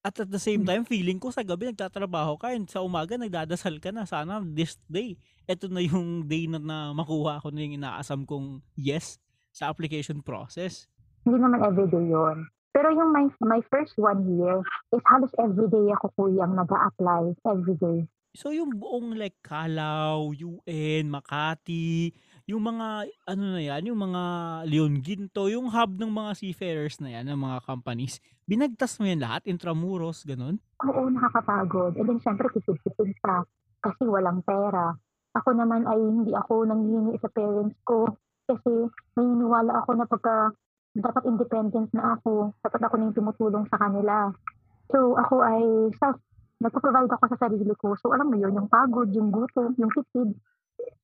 At 0.04 0.20
at 0.20 0.28
the 0.28 0.36
same 0.36 0.68
time, 0.68 0.84
feeling 0.84 1.16
ko 1.16 1.32
sa 1.32 1.40
gabi 1.40 1.72
nagtatrabaho 1.72 2.36
ka 2.36 2.52
and 2.52 2.68
sa 2.68 2.84
umaga 2.84 3.16
nagdadasal 3.16 3.80
ka 3.80 3.88
na. 3.88 4.04
Sana 4.04 4.44
this 4.44 4.76
day, 4.84 5.16
ito 5.48 5.64
na 5.72 5.80
yung 5.80 6.28
day 6.28 6.44
na, 6.44 6.60
na 6.60 6.92
makuha 6.92 7.40
ko 7.40 7.48
na 7.48 7.64
yung 7.64 7.80
inaasam 7.80 8.28
kong 8.28 8.60
yes 8.76 9.16
sa 9.48 9.72
application 9.72 10.20
process. 10.20 10.84
hindi 11.24 11.40
naman 11.40 11.64
everyday 11.64 12.04
yon. 12.04 12.44
Pero 12.76 12.92
yung 12.92 13.16
my, 13.16 13.32
my 13.40 13.64
first 13.72 13.96
one 13.96 14.28
year 14.36 14.60
is 14.92 15.00
halos 15.08 15.32
everyday 15.40 15.88
ako 15.96 16.12
kuyang 16.20 16.52
nag 16.52 16.68
apply 16.68 17.32
everyday. 17.48 18.04
So 18.34 18.50
yung 18.50 18.74
buong 18.74 19.14
like 19.14 19.38
Calao, 19.46 20.34
UN, 20.34 21.06
Makati, 21.06 22.10
yung 22.50 22.66
mga 22.66 23.06
ano 23.30 23.44
na 23.54 23.62
yan, 23.62 23.94
yung 23.94 24.00
mga 24.02 24.22
Leon 24.66 24.98
Ginto, 25.06 25.46
yung 25.46 25.70
hub 25.70 25.94
ng 25.94 26.10
mga 26.10 26.34
seafarers 26.34 26.98
na 26.98 27.14
yan, 27.14 27.30
ng 27.30 27.38
mga 27.38 27.62
companies, 27.62 28.18
binagtas 28.42 28.98
mo 28.98 29.06
yan 29.06 29.22
lahat, 29.22 29.46
intramuros, 29.46 30.26
ganun? 30.26 30.58
Oo, 30.82 31.06
nakakapagod. 31.14 31.94
And 31.94 32.10
then, 32.10 32.18
syempre, 32.26 32.50
kitid-kitid 32.50 33.14
ka 33.22 33.46
kasi 33.86 34.02
walang 34.02 34.42
pera. 34.42 34.98
Ako 35.38 35.54
naman 35.54 35.86
ay 35.86 36.02
hindi 36.02 36.34
ako 36.34 36.66
nanghihingi 36.66 37.14
sa 37.22 37.30
parents 37.30 37.78
ko 37.86 38.18
kasi 38.50 38.90
naniniwala 39.14 39.78
ako 39.78 39.90
na 39.94 40.10
pagka 40.10 40.50
dapat 40.98 41.22
independent 41.30 41.86
na 41.94 42.18
ako, 42.18 42.50
dapat 42.66 42.82
ako 42.82 42.94
na 42.98 43.04
yung 43.06 43.16
tumutulong 43.16 43.64
sa 43.70 43.78
kanila. 43.78 44.34
So, 44.90 45.14
ako 45.22 45.38
ay 45.38 45.94
self, 46.02 46.18
nagpo-provide 46.64 47.12
ako 47.12 47.24
sa 47.36 47.40
sarili 47.44 47.74
ko. 47.76 47.92
So, 48.00 48.16
alam 48.16 48.32
mo 48.32 48.36
yun, 48.40 48.56
yung 48.56 48.72
pagod, 48.72 49.12
yung 49.12 49.28
gutom, 49.28 49.76
yung 49.76 49.92
kitid, 49.92 50.32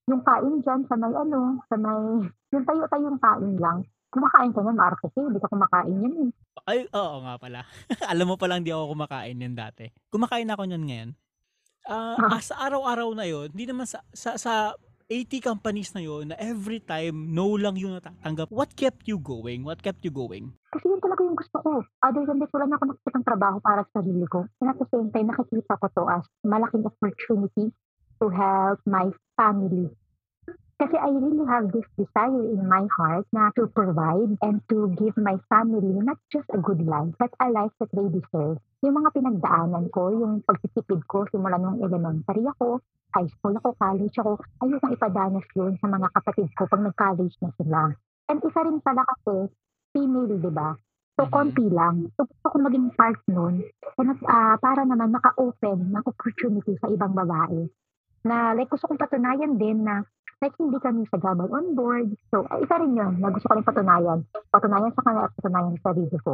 yung 0.08 0.24
kain 0.24 0.64
dyan 0.64 0.80
sa 0.88 0.96
may 0.96 1.12
ano, 1.12 1.60
sa 1.68 1.76
may, 1.76 2.24
yung 2.56 2.64
tayo-tayong 2.64 3.20
kain 3.20 3.56
lang. 3.60 3.84
Kumakain 4.10 4.50
ka 4.50 4.58
niyan, 4.58 4.74
maarte 4.74 5.06
ka, 5.06 5.20
hindi 5.22 5.38
ka 5.38 5.46
kumakain 5.46 6.02
yan 6.02 6.14
eh. 6.26 6.30
Ay, 6.66 6.80
oo 6.90 7.16
nga 7.22 7.38
pala. 7.38 7.62
Alam 8.10 8.34
mo 8.34 8.34
palang 8.34 8.66
di 8.66 8.74
ako 8.74 8.96
kumakain 8.96 9.38
yan 9.38 9.54
dati. 9.54 9.86
Kumakain 10.10 10.50
ako 10.50 10.66
niyan 10.66 10.84
ngayon. 10.88 11.10
Ah, 11.86 12.18
Ah. 12.18 12.18
ah, 12.36 12.42
sa 12.42 12.58
araw-araw 12.66 13.14
na 13.14 13.24
yon, 13.28 13.54
hindi 13.54 13.70
naman 13.70 13.86
sa, 13.86 14.02
sa, 14.10 14.34
sa 14.34 14.74
80 15.10 15.42
companies 15.42 15.90
na 15.90 16.06
yon 16.06 16.30
na 16.30 16.38
every 16.38 16.78
time 16.78 17.34
no 17.34 17.58
lang 17.58 17.74
yung 17.74 17.98
natatanggap. 17.98 18.46
What 18.46 18.78
kept 18.78 19.10
you 19.10 19.18
going? 19.18 19.66
What 19.66 19.82
kept 19.82 20.06
you 20.06 20.14
going? 20.14 20.54
Kasi 20.70 20.86
yun 20.86 21.02
talaga 21.02 21.26
yung 21.26 21.34
gusto 21.34 21.58
ko. 21.58 21.82
Other 21.98 22.22
than 22.30 22.38
this, 22.38 22.54
wala 22.54 22.70
na 22.70 22.78
ako 22.78 22.94
nakikita 22.94 23.26
trabaho 23.26 23.58
para 23.58 23.82
sa 23.90 23.98
sarili 23.98 24.22
ko. 24.30 24.46
And 24.62 24.70
at 24.70 24.78
the 24.78 24.86
same 24.94 25.10
time, 25.10 25.34
nakikita 25.34 25.82
ko 25.82 25.86
to 25.98 26.02
as 26.06 26.22
malaking 26.46 26.86
opportunity 26.86 27.74
to 28.22 28.26
help 28.30 28.78
my 28.86 29.10
family. 29.34 29.90
Kasi 30.80 30.96
I 30.96 31.12
really 31.12 31.44
have 31.44 31.68
this 31.76 31.84
desire 32.00 32.40
in 32.56 32.64
my 32.64 32.88
heart 32.96 33.28
na 33.36 33.52
to 33.52 33.68
provide 33.68 34.32
and 34.40 34.64
to 34.72 34.88
give 34.96 35.12
my 35.20 35.36
family 35.52 35.92
not 36.00 36.16
just 36.32 36.48
a 36.56 36.60
good 36.64 36.80
life, 36.80 37.12
but 37.20 37.28
a 37.36 37.52
life 37.52 37.76
that 37.84 37.92
they 37.92 38.08
deserve. 38.08 38.56
Yung 38.80 38.96
mga 38.96 39.12
pinagdaanan 39.12 39.92
ko, 39.92 40.08
yung 40.08 40.40
pagtitipid 40.40 41.04
ko 41.04 41.28
simula 41.28 41.60
nung 41.60 41.84
elementary 41.84 42.48
ako, 42.48 42.80
high 43.12 43.28
school 43.28 43.52
ako, 43.60 43.76
college 43.76 44.16
ako, 44.24 44.32
ayokong 44.64 44.96
ipadanas 44.96 45.46
yun 45.52 45.76
sa 45.76 45.86
mga 45.92 46.08
kapatid 46.16 46.48
ko 46.56 46.64
pag 46.64 46.80
nag-college 46.80 47.36
na 47.44 47.50
sila. 47.60 47.80
And 48.32 48.38
isa 48.40 48.60
rin 48.64 48.80
pala 48.80 49.04
kasi, 49.04 49.52
female, 49.92 50.32
di 50.32 50.48
ba? 50.48 50.72
So, 51.20 51.28
Mhm. 51.28 51.32
konti 51.36 51.66
lang. 51.68 52.08
So, 52.16 52.24
gusto 52.24 52.46
ko 52.48 52.56
maging 52.56 52.88
part 52.96 53.20
nun. 53.28 53.60
And, 54.00 54.16
ah, 54.24 54.56
para 54.56 54.88
naman 54.88 55.12
maka-open 55.12 55.92
ng 55.92 56.04
opportunity 56.08 56.72
sa 56.80 56.88
ibang 56.88 57.12
babae. 57.12 57.68
Na, 58.24 58.52
like, 58.52 58.68
gusto 58.68 58.88
kong 58.88 59.00
patunayan 59.00 59.56
din 59.56 59.84
na, 59.84 60.04
like, 60.40 60.56
hindi 60.60 60.76
kami 60.80 61.08
sagabal 61.08 61.48
on 61.48 61.72
board. 61.72 62.12
So, 62.28 62.44
ah, 62.48 62.60
isa 62.60 62.80
rin 62.80 62.96
yun 62.96 63.20
na 63.20 63.32
gusto 63.32 63.48
ko 63.48 63.56
rin 63.56 63.66
patunayan. 63.66 64.18
Patunayan 64.52 64.92
sa 64.92 65.02
kanila 65.04 65.24
at 65.28 65.34
patunayan 65.36 65.74
sa 65.80 65.92
sarili 65.92 66.18
ko. 66.20 66.32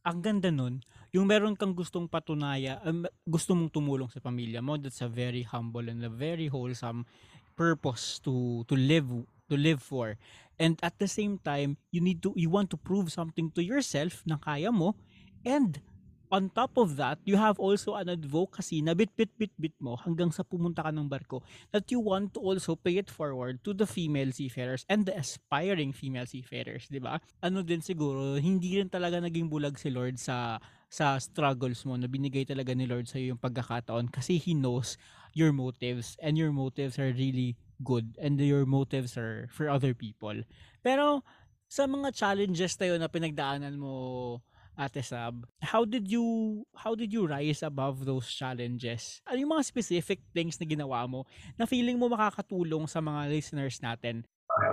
Ang 0.00 0.18
ganda 0.24 0.48
nun, 0.48 0.80
yung 1.12 1.28
meron 1.28 1.58
kang 1.58 1.76
gustong 1.76 2.08
patunaya, 2.08 2.80
um, 2.88 3.04
gusto 3.28 3.52
mong 3.52 3.68
tumulong 3.68 4.08
sa 4.08 4.22
pamilya 4.22 4.64
mo, 4.64 4.80
that's 4.80 5.04
a 5.04 5.10
very 5.12 5.44
humble 5.44 5.84
and 5.84 6.00
a 6.00 6.08
very 6.08 6.48
wholesome 6.48 7.04
purpose 7.52 8.16
to 8.24 8.64
to 8.64 8.72
live 8.72 9.12
to 9.52 9.54
live 9.60 9.84
for. 9.84 10.16
And 10.56 10.80
at 10.80 10.96
the 10.96 11.04
same 11.04 11.36
time, 11.36 11.76
you 11.92 12.00
need 12.00 12.24
to 12.24 12.32
you 12.32 12.48
want 12.48 12.72
to 12.72 12.80
prove 12.80 13.12
something 13.12 13.52
to 13.52 13.60
yourself 13.60 14.24
na 14.24 14.40
kaya 14.40 14.72
mo 14.72 14.96
and 15.44 15.84
on 16.30 16.50
top 16.54 16.78
of 16.78 16.96
that, 16.96 17.18
you 17.26 17.36
have 17.36 17.58
also 17.58 17.98
an 17.98 18.08
advocacy 18.08 18.80
na 18.80 18.94
bit 18.94 19.10
bit 19.18 19.30
bit 19.36 19.50
bit 19.58 19.74
mo 19.82 19.98
hanggang 19.98 20.30
sa 20.30 20.46
pumunta 20.46 20.86
ka 20.86 20.94
ng 20.94 21.10
barko 21.10 21.42
that 21.74 21.90
you 21.90 21.98
want 21.98 22.32
to 22.32 22.40
also 22.40 22.78
pay 22.78 22.96
it 22.96 23.10
forward 23.10 23.58
to 23.66 23.74
the 23.74 23.86
female 23.86 24.30
seafarers 24.30 24.86
and 24.86 25.04
the 25.04 25.14
aspiring 25.14 25.90
female 25.90 26.26
seafarers, 26.26 26.86
di 26.86 27.02
ba? 27.02 27.18
Ano 27.42 27.66
din 27.66 27.82
siguro, 27.82 28.38
hindi 28.38 28.78
rin 28.78 28.88
talaga 28.88 29.18
naging 29.18 29.50
bulag 29.50 29.76
si 29.76 29.90
Lord 29.90 30.16
sa 30.16 30.62
sa 30.90 31.22
struggles 31.22 31.86
mo 31.86 31.94
na 31.94 32.10
binigay 32.10 32.42
talaga 32.42 32.74
ni 32.74 32.86
Lord 32.86 33.06
sa 33.06 33.22
yung 33.22 33.38
pagkakataon 33.38 34.10
kasi 34.10 34.42
He 34.42 34.58
knows 34.58 34.98
your 35.34 35.54
motives 35.54 36.18
and 36.18 36.34
your 36.34 36.50
motives 36.50 36.98
are 36.98 37.14
really 37.14 37.54
good 37.86 38.18
and 38.18 38.38
your 38.42 38.66
motives 38.66 39.14
are 39.14 39.46
for 39.54 39.70
other 39.70 39.94
people. 39.94 40.34
Pero 40.82 41.22
sa 41.70 41.86
mga 41.86 42.10
challenges 42.10 42.74
tayo 42.74 42.98
na 42.98 43.06
pinagdaanan 43.06 43.78
mo 43.78 43.94
Ate 44.78 45.02
Sab, 45.02 45.46
how 45.60 45.84
did 45.84 46.08
you 46.08 46.62
how 46.72 46.94
did 46.94 47.12
you 47.12 47.26
rise 47.26 47.62
above 47.62 48.04
those 48.06 48.30
challenges? 48.30 49.20
Ano 49.28 49.42
yung 49.42 49.52
mga 49.54 49.66
specific 49.66 50.22
things 50.32 50.56
na 50.56 50.66
ginawa 50.66 51.04
mo 51.04 51.26
na 51.58 51.66
feeling 51.66 51.98
mo 51.98 52.08
makakatulong 52.08 52.86
sa 52.86 53.02
mga 53.02 53.28
listeners 53.28 53.78
natin? 53.82 54.24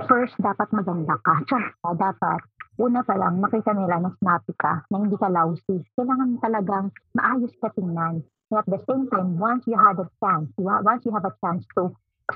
First, 0.09 0.35
dapat 0.41 0.73
maganda 0.73 1.15
ka. 1.21 1.43
Dapat, 1.85 2.41
una 2.81 3.05
pa 3.05 3.15
lang, 3.15 3.39
makita 3.39 3.71
nila 3.71 4.01
na 4.01 4.11
snappy 4.19 4.53
ka, 4.57 4.83
na 4.89 5.01
hindi 5.01 5.15
ka 5.15 5.29
lousy. 5.29 5.85
Kailangan 5.95 6.41
talagang 6.41 6.87
maayos 7.13 7.53
ka 7.61 7.69
tingnan. 7.77 8.25
And 8.49 8.57
at 8.63 8.67
the 8.67 8.79
same 8.87 9.11
time, 9.11 9.37
once 9.37 9.67
you 9.67 9.75
had 9.75 9.99
a 9.99 10.07
chance, 10.23 10.49
once 10.57 11.03
you 11.03 11.11
have 11.11 11.27
a 11.27 11.35
chance 11.43 11.67
to 11.75 11.91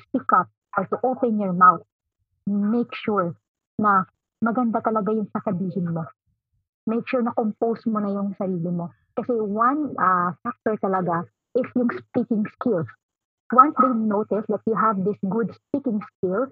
speak 0.07 0.27
up 0.35 0.51
or 0.75 0.83
to 0.91 0.97
open 1.07 1.39
your 1.39 1.55
mouth, 1.55 1.83
make 2.45 2.91
sure 2.93 3.35
na 3.79 4.05
maganda 4.43 4.83
talaga 4.83 5.15
yung 5.15 5.31
sasabihin 5.31 5.91
mo. 5.91 6.03
Make 6.89 7.05
sure 7.07 7.21
na 7.21 7.35
compose 7.37 7.85
mo 7.85 8.01
na 8.01 8.09
yung 8.09 8.33
sarili 8.37 8.69
mo. 8.73 8.89
Kasi 9.13 9.37
one 9.37 9.93
ah, 10.01 10.33
factor 10.41 10.79
talaga 10.81 11.27
is 11.53 11.67
yung 11.77 11.91
speaking 11.91 12.47
skills. 12.57 12.89
Once 13.51 13.75
they 13.77 13.91
notice 13.91 14.47
that 14.47 14.63
you 14.63 14.73
have 14.73 14.95
this 15.03 15.19
good 15.27 15.51
speaking 15.51 15.99
skills, 16.15 16.49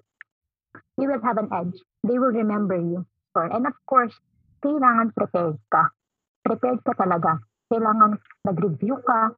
you 1.00 1.08
will 1.08 1.24
have 1.24 1.40
an 1.40 1.48
edge. 1.56 1.80
They 2.04 2.20
will 2.20 2.36
remember 2.36 2.76
you. 2.76 3.08
For, 3.32 3.48
and 3.48 3.64
of 3.64 3.78
course, 3.88 4.12
kailangan 4.60 5.16
prepared 5.16 5.58
ka. 5.72 5.88
Prepared 6.44 6.84
ka 6.84 6.94
talaga. 7.00 7.40
Kailangan 7.72 8.20
nag-review 8.44 9.00
ka. 9.08 9.32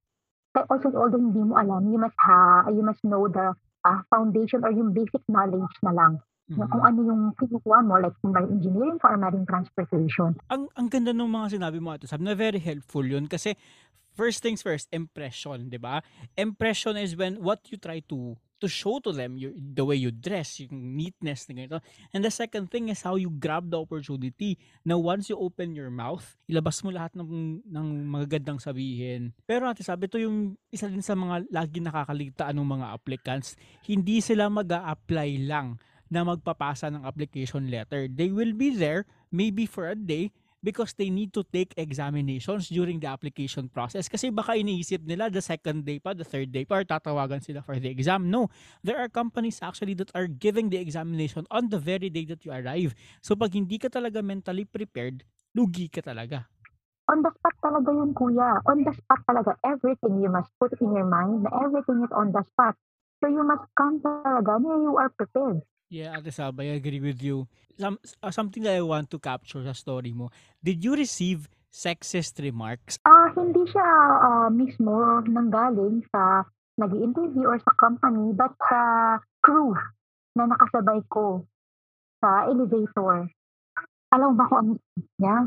Kaya 0.52 0.66
also, 0.68 0.92
although 0.98 1.22
hindi 1.22 1.40
mo 1.46 1.56
alam, 1.56 1.88
you 1.88 2.02
must 2.02 2.18
ha, 2.20 2.68
you 2.74 2.84
must 2.84 3.00
know 3.06 3.30
the 3.30 3.54
ah, 3.86 4.02
foundation 4.10 4.66
or 4.66 4.74
yung 4.74 4.92
basic 4.92 5.22
knowledge 5.30 5.76
na 5.86 5.94
lang. 5.94 6.20
Na 6.58 6.68
kung 6.68 6.84
ano 6.84 7.00
yung 7.08 7.22
kinukuha 7.40 7.80
mo, 7.86 7.96
like 8.02 8.18
marine 8.26 8.60
engineering 8.60 9.00
ka 9.00 9.16
or 9.16 9.20
marine 9.20 9.48
transportation. 9.48 10.36
ang 10.52 10.68
ang 10.76 10.88
ganda 10.92 11.16
ng 11.16 11.32
mga 11.32 11.60
sinabi 11.60 11.80
mo 11.80 11.96
Ate 11.96 12.08
Sab, 12.08 12.20
na 12.20 12.36
very 12.36 12.60
helpful 12.60 13.04
yun 13.04 13.28
kasi 13.28 13.56
first 14.12 14.44
things 14.44 14.60
first, 14.60 14.92
impression, 14.92 15.72
'di 15.72 15.80
ba? 15.80 16.04
Impression 16.36 17.00
is 17.00 17.16
when 17.16 17.40
what 17.40 17.64
you 17.72 17.80
try 17.80 18.04
to 18.12 18.36
to 18.62 18.70
show 18.70 19.02
to 19.02 19.10
them 19.10 19.42
your, 19.42 19.52
the 19.58 19.82
way 19.82 19.98
you 19.98 20.14
dress, 20.14 20.62
yung 20.62 20.94
neatness 20.94 21.50
na 21.50 21.58
ganito. 21.58 21.78
And 22.14 22.22
the 22.22 22.30
second 22.30 22.70
thing 22.70 22.94
is 22.94 23.02
how 23.02 23.18
you 23.18 23.34
grab 23.34 23.74
the 23.74 23.82
opportunity 23.82 24.62
na 24.86 25.02
once 25.02 25.34
you 25.34 25.36
open 25.42 25.74
your 25.74 25.90
mouth, 25.90 26.38
ilabas 26.46 26.86
mo 26.86 26.94
lahat 26.94 27.18
ng, 27.18 27.66
ng 27.66 27.88
magagandang 28.06 28.62
sabihin. 28.62 29.34
Pero 29.50 29.66
ate 29.66 29.82
sabi, 29.82 30.06
ito 30.06 30.22
yung 30.22 30.54
isa 30.70 30.86
din 30.86 31.02
sa 31.02 31.18
mga 31.18 31.50
lagi 31.50 31.82
nakakaligtaan 31.82 32.54
ng 32.54 32.70
mga 32.70 32.88
applicants. 32.94 33.58
Hindi 33.82 34.22
sila 34.22 34.46
mag 34.46 34.70
apply 34.70 35.50
lang 35.50 35.82
na 36.12 36.28
magpapasa 36.28 36.92
ng 36.92 37.08
application 37.08 37.72
letter. 37.72 38.12
They 38.12 38.30
will 38.30 38.52
be 38.52 38.76
there 38.76 39.08
maybe 39.32 39.64
for 39.64 39.88
a 39.88 39.96
day 39.96 40.36
because 40.62 40.94
they 40.94 41.10
need 41.10 41.34
to 41.34 41.42
take 41.48 41.74
examinations 41.80 42.70
during 42.70 43.02
the 43.02 43.10
application 43.10 43.72
process. 43.72 44.06
Kasi 44.12 44.30
baka 44.30 44.54
iniisip 44.54 45.02
nila 45.08 45.32
the 45.32 45.42
second 45.42 45.88
day 45.88 45.98
pa, 45.98 46.14
the 46.14 46.28
third 46.28 46.54
day 46.54 46.68
pa, 46.68 46.82
or 46.82 46.86
tatawagan 46.86 47.42
sila 47.42 47.66
for 47.66 47.80
the 47.80 47.90
exam. 47.90 48.30
No, 48.30 48.52
there 48.86 49.02
are 49.02 49.10
companies 49.10 49.58
actually 49.64 49.98
that 49.98 50.14
are 50.14 50.30
giving 50.30 50.70
the 50.70 50.78
examination 50.78 51.50
on 51.50 51.72
the 51.72 51.82
very 51.82 52.12
day 52.14 52.28
that 52.30 52.46
you 52.46 52.54
arrive. 52.54 52.94
So 53.24 53.34
pag 53.34 53.56
hindi 53.56 53.82
ka 53.82 53.90
talaga 53.90 54.22
mentally 54.22 54.68
prepared, 54.68 55.26
lugi 55.58 55.90
ka 55.90 56.06
talaga. 56.06 56.46
On 57.10 57.20
the 57.20 57.32
spot 57.34 57.56
talaga 57.60 57.90
yun, 57.92 58.14
kuya. 58.14 58.62
On 58.70 58.86
the 58.86 58.94
spot 58.94 59.20
talaga. 59.28 59.58
Everything 59.66 60.22
you 60.22 60.30
must 60.30 60.54
put 60.62 60.72
in 60.80 60.94
your 60.94 61.10
mind 61.10 61.44
everything 61.50 62.06
is 62.06 62.14
on 62.14 62.32
the 62.32 62.46
spot. 62.54 62.78
So 63.20 63.28
you 63.28 63.44
must 63.44 63.66
come 63.76 64.00
talaga 64.00 64.62
na 64.62 64.78
you 64.80 64.94
are 64.96 65.10
prepared. 65.10 65.66
Yeah, 65.92 66.16
Ate 66.16 66.32
Sab, 66.32 66.56
I 66.56 66.80
agree 66.80 67.04
with 67.04 67.20
you. 67.20 67.52
Some, 67.76 68.00
uh, 68.24 68.32
something 68.32 68.64
that 68.64 68.80
I 68.80 68.82
want 68.82 69.12
to 69.12 69.20
capture 69.20 69.60
sa 69.60 69.76
story 69.76 70.16
mo. 70.16 70.32
Did 70.64 70.88
you 70.88 70.96
receive 70.96 71.52
sexist 71.68 72.40
remarks? 72.40 72.96
Ah, 73.04 73.28
hindi 73.36 73.68
siya 73.68 73.84
ah, 74.24 74.48
mismo 74.48 75.20
nanggaling 75.28 76.00
sa 76.08 76.48
nag 76.80 76.96
interview 76.96 77.44
or 77.44 77.60
sa 77.60 77.76
company, 77.76 78.32
but 78.32 78.56
sa 78.72 78.80
crew 79.44 79.76
na 80.40 80.48
nakasabay 80.48 81.04
ko 81.12 81.44
sa 82.24 82.48
elevator. 82.48 83.28
Alam 84.16 84.40
ba 84.40 84.48
kung 84.48 84.60
ano 84.64 84.72
niya? 85.20 85.44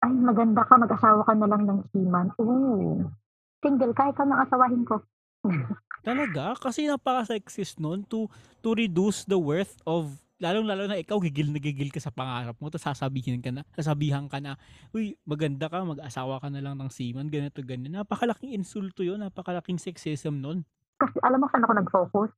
Ay, 0.00 0.16
maganda 0.16 0.64
ka, 0.64 0.80
mag-asawa 0.80 1.20
ka 1.20 1.36
na 1.36 1.52
lang 1.52 1.68
ng 1.68 1.84
seaman. 1.92 2.32
Ooh. 2.40 3.12
Single, 3.60 3.92
kahit 3.92 4.16
ka 4.16 4.24
nang 4.24 4.40
asawahin 4.40 4.88
ko. 4.88 5.04
Talaga? 6.02 6.58
Kasi 6.58 6.90
napaka-sexist 6.90 7.78
nun 7.78 8.02
to, 8.06 8.26
to 8.60 8.74
reduce 8.74 9.22
the 9.24 9.38
worth 9.38 9.78
of 9.86 10.18
lalong-lalo 10.42 10.90
na 10.90 10.98
ikaw 10.98 11.22
gigil 11.22 11.54
na 11.54 11.62
gigil 11.62 11.94
ka 11.94 12.02
sa 12.02 12.10
pangarap 12.10 12.58
mo 12.58 12.66
tapos 12.66 12.82
sasabihin 12.82 13.38
ka 13.38 13.54
na 13.54 13.62
sasabihan 13.78 14.26
ka 14.26 14.42
na 14.42 14.58
uy 14.90 15.14
maganda 15.22 15.70
ka 15.70 15.86
mag-asawa 15.86 16.42
ka 16.42 16.50
na 16.50 16.58
lang 16.58 16.74
ng 16.82 16.90
seaman 16.90 17.30
ganito 17.30 17.62
ganyan 17.62 18.02
napakalaking 18.02 18.50
insulto 18.50 19.06
yun 19.06 19.22
napakalaking 19.22 19.78
sexism 19.78 20.42
nun 20.42 20.66
Kasi 20.98 21.14
alam 21.22 21.38
mo 21.38 21.46
saan 21.46 21.62
ako 21.62 21.74
nag-focus? 21.78 22.30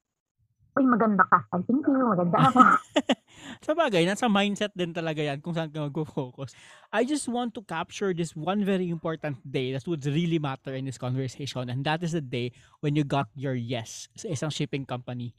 Uy, 0.75 0.85
maganda 0.91 1.23
ka. 1.31 1.39
Ay, 1.55 1.63
thank 1.71 1.87
you. 1.87 2.03
Maganda 2.03 2.51
ako. 2.51 2.61
Sa 3.65 3.73
bagay, 3.73 4.05
nasa 4.05 4.29
mindset 4.29 4.73
din 4.77 4.93
talaga 4.93 5.25
yan 5.25 5.41
kung 5.41 5.57
saan 5.57 5.73
ka 5.73 5.87
mag-focus. 5.89 6.53
I 6.93 7.05
just 7.09 7.27
want 7.27 7.57
to 7.57 7.63
capture 7.65 8.13
this 8.13 8.37
one 8.37 8.63
very 8.65 8.89
important 8.93 9.41
day 9.45 9.73
that 9.73 9.89
would 9.89 10.05
really 10.07 10.39
matter 10.39 10.75
in 10.77 10.85
this 10.85 11.01
conversation 11.01 11.69
and 11.73 11.83
that 11.85 12.03
is 12.05 12.13
the 12.13 12.25
day 12.25 12.53
when 12.81 12.95
you 12.95 13.03
got 13.03 13.29
your 13.35 13.57
yes 13.57 14.09
sa 14.15 14.29
isang 14.29 14.53
shipping 14.53 14.85
company. 14.85 15.33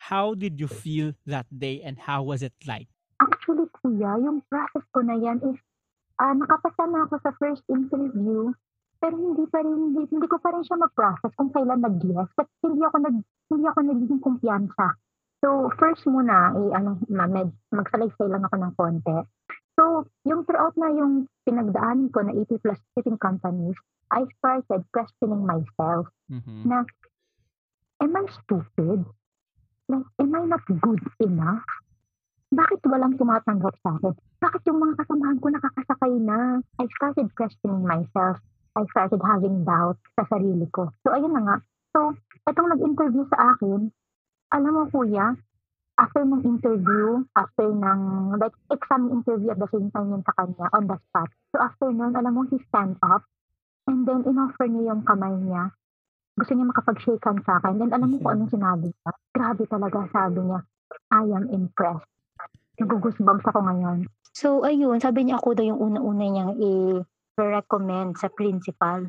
How 0.00 0.32
did 0.32 0.56
you 0.56 0.68
feel 0.68 1.12
that 1.28 1.44
day 1.52 1.84
and 1.84 2.00
how 2.00 2.24
was 2.24 2.40
it 2.40 2.56
like? 2.64 2.88
Actually, 3.20 3.68
kuya, 3.80 4.16
yung 4.16 4.40
process 4.48 4.84
ko 4.96 5.04
na 5.04 5.20
yan 5.20 5.44
is, 5.44 5.60
ah 6.16 6.32
nakapasa 6.32 6.88
na 6.88 7.04
ako 7.04 7.20
sa 7.20 7.32
first 7.36 7.64
interview, 7.68 8.48
pero 9.00 9.16
hindi 9.16 9.44
pa 9.48 9.64
rin, 9.64 9.76
hindi, 9.76 10.04
hindi 10.08 10.28
ko 10.28 10.36
pa 10.40 10.52
rin 10.52 10.64
siya 10.64 10.76
mag-process 10.76 11.32
kung 11.36 11.52
kailan 11.52 11.80
nag-yes. 11.80 12.28
Kasi 12.36 12.64
hindi 12.68 12.84
ako 12.84 12.96
nag, 13.00 13.16
hindi 13.48 13.66
ako 13.68 13.80
nagiging 13.80 14.22
kumpiyansa. 14.24 14.86
So, 15.40 15.72
first 15.80 16.04
muna, 16.04 16.52
eh, 16.52 16.70
ano, 16.76 17.00
med, 17.08 17.48
magsalaysay 17.72 18.28
lang 18.28 18.44
ako 18.44 18.56
ng 18.60 18.72
konti. 18.76 19.18
So, 19.80 20.04
yung 20.28 20.44
throughout 20.44 20.76
na 20.76 20.92
yung 20.92 21.24
pinagdaanan 21.48 22.12
ko 22.12 22.20
na 22.20 22.36
80 22.36 22.60
plus 22.60 22.76
shipping 22.92 23.16
companies, 23.16 23.76
I 24.12 24.28
started 24.36 24.84
questioning 24.92 25.48
myself 25.48 26.12
Mhm. 26.28 26.68
na, 26.68 26.84
am 28.04 28.12
I 28.12 28.28
stupid? 28.44 29.08
Like, 29.88 30.06
am 30.20 30.30
I 30.36 30.44
not 30.44 30.62
good 30.68 31.00
enough? 31.24 31.64
Bakit 32.50 32.82
walang 32.84 33.16
tumatanggap 33.16 33.74
sa 33.80 33.96
akin? 33.96 34.14
Bakit 34.42 34.62
yung 34.68 34.82
mga 34.82 34.94
kasamahan 35.00 35.38
ko 35.38 35.46
nakakasakay 35.48 36.12
na? 36.20 36.58
I 36.82 36.84
started 36.98 37.30
questioning 37.38 37.86
myself. 37.86 38.42
I 38.74 38.84
started 38.90 39.22
having 39.22 39.62
doubt 39.64 39.98
sa 40.18 40.26
sarili 40.28 40.66
ko. 40.74 40.90
So, 41.06 41.14
ayun 41.14 41.32
na 41.32 41.42
nga. 41.46 41.56
So, 41.94 42.14
itong 42.50 42.70
nag-interview 42.70 43.24
sa 43.30 43.54
akin, 43.54 43.90
alam 44.50 44.72
mo 44.74 44.84
kuya, 44.90 45.34
after 46.00 46.24
ng 46.24 46.42
interview, 46.42 47.22
after 47.36 47.68
ng, 47.68 48.00
like, 48.40 48.56
exam 48.72 49.12
interview 49.12 49.52
at 49.52 49.60
the 49.60 49.68
same 49.70 49.92
time 49.92 50.10
yun 50.10 50.24
sa 50.24 50.34
kanya, 50.34 50.66
on 50.72 50.88
the 50.88 50.96
spot. 51.10 51.28
So, 51.52 51.60
after 51.60 51.92
nun, 51.92 52.16
alam 52.16 52.32
mo, 52.34 52.42
he 52.48 52.58
stand 52.72 52.96
up, 53.04 53.22
and 53.86 54.08
then, 54.08 54.24
inoffer 54.24 54.64
niya 54.64 54.90
yung 54.90 55.04
kamay 55.04 55.36
niya. 55.38 55.70
Gusto 56.34 56.56
niya 56.56 56.72
makapag-shake 56.72 57.20
hand 57.20 57.44
sa 57.44 57.60
akin. 57.60 57.78
Then, 57.78 57.92
alam 57.92 58.10
mo 58.10 58.16
kung 58.16 58.32
anong 58.32 58.52
sinabi 58.54 58.88
niya? 58.90 59.10
Grabe 59.36 59.62
talaga, 59.68 59.98
sabi 60.08 60.40
niya, 60.40 60.60
I 61.12 61.24
am 61.30 61.46
impressed. 61.52 62.08
Nagugusbumps 62.80 63.44
ako 63.44 63.60
ngayon. 63.60 64.08
So, 64.32 64.64
ayun, 64.64 65.04
sabi 65.04 65.28
niya 65.28 65.36
ako 65.36 65.52
daw 65.52 65.68
yung 65.68 65.78
una-una 65.78 66.26
niyang 66.26 66.54
i-recommend 66.56 68.16
sa 68.16 68.32
principal. 68.32 69.04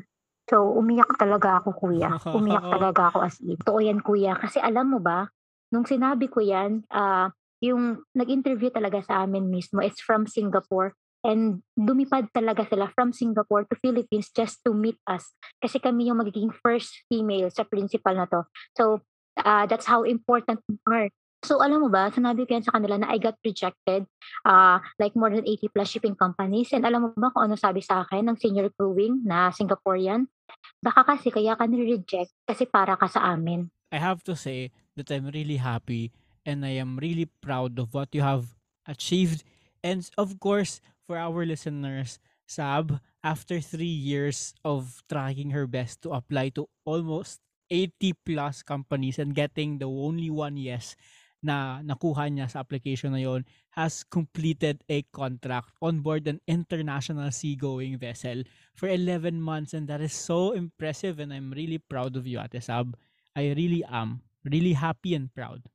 So, 0.52 0.68
umiyak 0.76 1.16
talaga 1.16 1.64
ako, 1.64 1.72
kuya. 1.72 2.12
Umiyak 2.36 2.68
talaga 2.68 3.08
ako 3.08 3.24
as 3.24 3.40
in. 3.40 3.56
Totoo 3.56 3.80
yan, 3.80 4.04
kuya. 4.04 4.36
Kasi 4.36 4.60
alam 4.60 4.92
mo 4.92 5.00
ba, 5.00 5.32
nung 5.72 5.88
sinabi 5.88 6.28
ko 6.28 6.44
yan, 6.44 6.84
ah, 6.92 7.32
yung 7.64 8.04
nag-interview 8.12 8.68
talaga 8.68 9.00
sa 9.00 9.24
amin 9.24 9.48
mismo, 9.48 9.80
it's 9.80 10.04
from 10.04 10.28
Singapore. 10.28 10.92
And 11.24 11.64
lumipad 11.78 12.28
talaga 12.36 12.68
sila 12.68 12.92
from 12.92 13.16
Singapore 13.16 13.64
to 13.70 13.78
Philippines 13.80 14.28
just 14.34 14.60
to 14.68 14.76
meet 14.76 15.00
us. 15.08 15.32
Kasi 15.62 15.80
kami 15.80 16.12
yung 16.12 16.20
magiging 16.20 16.52
first 16.52 16.92
female 17.08 17.48
sa 17.48 17.64
principal 17.64 18.12
na 18.12 18.28
to. 18.28 18.44
So, 18.76 19.00
ah, 19.40 19.64
that's 19.64 19.88
how 19.88 20.04
important 20.04 20.60
we 20.68 20.76
are. 20.92 21.08
So, 21.42 21.58
alam 21.58 21.82
mo 21.82 21.90
ba, 21.90 22.06
sinabi 22.06 22.46
ko 22.46 22.54
yan 22.54 22.62
sa 22.62 22.78
kanila 22.78 23.02
na 23.02 23.10
I 23.10 23.18
got 23.18 23.34
rejected 23.42 24.06
uh, 24.46 24.78
like 25.02 25.18
more 25.18 25.34
than 25.34 25.42
80 25.42 25.74
plus 25.74 25.90
shipping 25.90 26.14
companies. 26.14 26.70
And 26.70 26.86
alam 26.86 27.02
mo 27.02 27.08
ba 27.18 27.34
kung 27.34 27.50
ano 27.50 27.58
sabi 27.58 27.82
sa 27.82 28.06
akin 28.06 28.30
ng 28.30 28.38
senior 28.38 28.70
crewing 28.78 29.26
na 29.26 29.50
Singaporean? 29.50 30.30
Baka 30.78 31.02
kasi 31.02 31.34
kaya 31.34 31.58
ka 31.58 31.66
nire-reject 31.66 32.30
kasi 32.46 32.62
para 32.70 32.94
ka 32.94 33.10
sa 33.10 33.34
amin. 33.34 33.66
I 33.90 33.98
have 33.98 34.22
to 34.30 34.38
say 34.38 34.70
that 34.94 35.10
I'm 35.10 35.34
really 35.34 35.58
happy 35.58 36.14
and 36.46 36.62
I 36.62 36.78
am 36.78 37.02
really 37.02 37.26
proud 37.42 37.74
of 37.82 37.90
what 37.90 38.14
you 38.14 38.22
have 38.22 38.54
achieved. 38.86 39.42
And 39.82 40.06
of 40.14 40.38
course, 40.38 40.78
for 41.10 41.18
our 41.18 41.42
listeners, 41.42 42.22
Sab, 42.46 43.02
after 43.26 43.58
three 43.58 43.90
years 43.90 44.54
of 44.62 45.02
trying 45.10 45.50
her 45.50 45.66
best 45.66 46.06
to 46.06 46.14
apply 46.14 46.54
to 46.54 46.70
almost 46.86 47.42
80 47.70 48.14
plus 48.22 48.62
companies 48.62 49.18
and 49.18 49.34
getting 49.34 49.78
the 49.80 49.88
only 49.88 50.28
one 50.28 50.60
yes 50.60 50.94
na 51.42 51.82
nakuha 51.82 52.30
niya 52.30 52.46
sa 52.46 52.62
application 52.62 53.12
na 53.12 53.20
yon 53.20 53.42
has 53.74 54.06
completed 54.06 54.78
a 54.86 55.02
contract 55.10 55.74
on 55.82 55.98
board 56.00 56.30
an 56.30 56.38
international 56.46 57.28
seagoing 57.34 57.98
vessel 57.98 58.46
for 58.78 58.86
11 58.86 59.42
months 59.42 59.74
and 59.74 59.90
that 59.90 59.98
is 59.98 60.14
so 60.14 60.54
impressive 60.54 61.18
and 61.18 61.34
I'm 61.34 61.50
really 61.50 61.82
proud 61.82 62.14
of 62.14 62.24
you, 62.24 62.38
Ate 62.38 62.62
Sab. 62.62 62.94
I 63.34 63.52
really 63.58 63.82
am. 63.90 64.22
Really 64.46 64.74
happy 64.78 65.14
and 65.18 65.34
proud. 65.34 65.66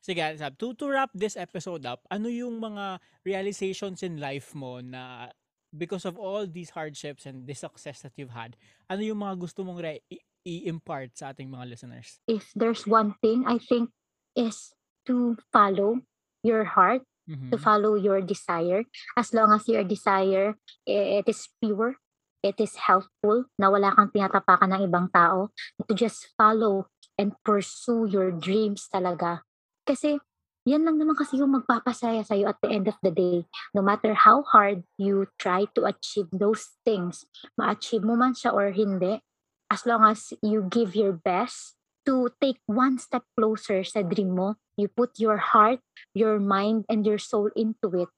Sige, 0.00 0.24
Ate 0.24 0.40
Sab, 0.40 0.56
to, 0.58 0.72
to 0.80 0.88
wrap 0.88 1.12
this 1.14 1.36
episode 1.36 1.84
up, 1.84 2.00
ano 2.08 2.32
yung 2.32 2.58
mga 2.58 2.98
realizations 3.22 4.02
in 4.02 4.16
life 4.16 4.56
mo 4.56 4.80
na 4.80 5.28
because 5.76 6.04
of 6.08 6.16
all 6.16 6.48
these 6.48 6.70
hardships 6.72 7.24
and 7.28 7.46
the 7.46 7.54
success 7.54 8.00
that 8.00 8.12
you've 8.16 8.32
had, 8.32 8.56
ano 8.88 9.04
yung 9.04 9.20
mga 9.20 9.38
gusto 9.40 9.64
mong 9.64 9.80
re- 9.80 10.04
i-impart 10.44 11.16
sa 11.16 11.32
ating 11.32 11.48
mga 11.48 11.68
listeners? 11.68 12.20
If 12.28 12.48
there's 12.56 12.84
one 12.88 13.14
thing 13.20 13.44
I 13.46 13.60
think 13.60 13.90
is 14.36 14.72
to 15.06 15.38
follow 15.50 16.02
your 16.42 16.64
heart, 16.64 17.06
Mhm. 17.28 17.54
to 17.54 17.56
follow 17.58 17.94
your 17.94 18.20
desire. 18.20 18.82
As 19.14 19.30
long 19.30 19.54
as 19.54 19.66
your 19.70 19.86
desire, 19.86 20.58
it 20.86 21.26
is 21.30 21.46
pure, 21.62 22.02
it 22.42 22.58
is 22.58 22.74
helpful, 22.90 23.46
na 23.58 23.70
wala 23.70 23.94
kang 23.94 24.10
tinatapakan 24.10 24.74
ng 24.74 24.82
ibang 24.90 25.06
tao, 25.14 25.54
to 25.86 25.94
just 25.94 26.34
follow 26.34 26.90
and 27.14 27.38
pursue 27.46 28.08
your 28.10 28.34
dreams 28.34 28.90
talaga. 28.90 29.46
Kasi, 29.86 30.18
yan 30.66 30.86
lang 30.86 30.98
naman 30.98 31.18
kasi 31.18 31.38
yung 31.42 31.54
magpapasaya 31.54 32.22
sa'yo 32.22 32.46
at 32.50 32.58
the 32.62 32.70
end 32.70 32.86
of 32.86 32.98
the 33.02 33.10
day. 33.10 33.46
No 33.74 33.82
matter 33.82 34.14
how 34.14 34.46
hard 34.46 34.86
you 34.98 35.26
try 35.38 35.66
to 35.74 35.86
achieve 35.86 36.30
those 36.30 36.78
things, 36.86 37.26
ma-achieve 37.58 38.06
mo 38.06 38.14
man 38.14 38.34
siya 38.34 38.54
or 38.54 38.70
hindi, 38.70 39.22
as 39.70 39.82
long 39.86 40.06
as 40.06 40.30
you 40.42 40.62
give 40.66 40.94
your 40.94 41.14
best 41.14 41.78
to 42.06 42.30
take 42.42 42.58
one 42.66 42.98
step 42.98 43.22
closer 43.38 43.84
sa 43.86 44.02
dream 44.02 44.34
mo, 44.34 44.58
you 44.76 44.90
put 44.90 45.18
your 45.18 45.38
heart, 45.38 45.80
your 46.14 46.38
mind, 46.42 46.84
and 46.90 47.06
your 47.06 47.18
soul 47.18 47.50
into 47.54 47.90
it. 47.94 48.10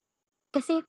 Kasi, 0.52 0.82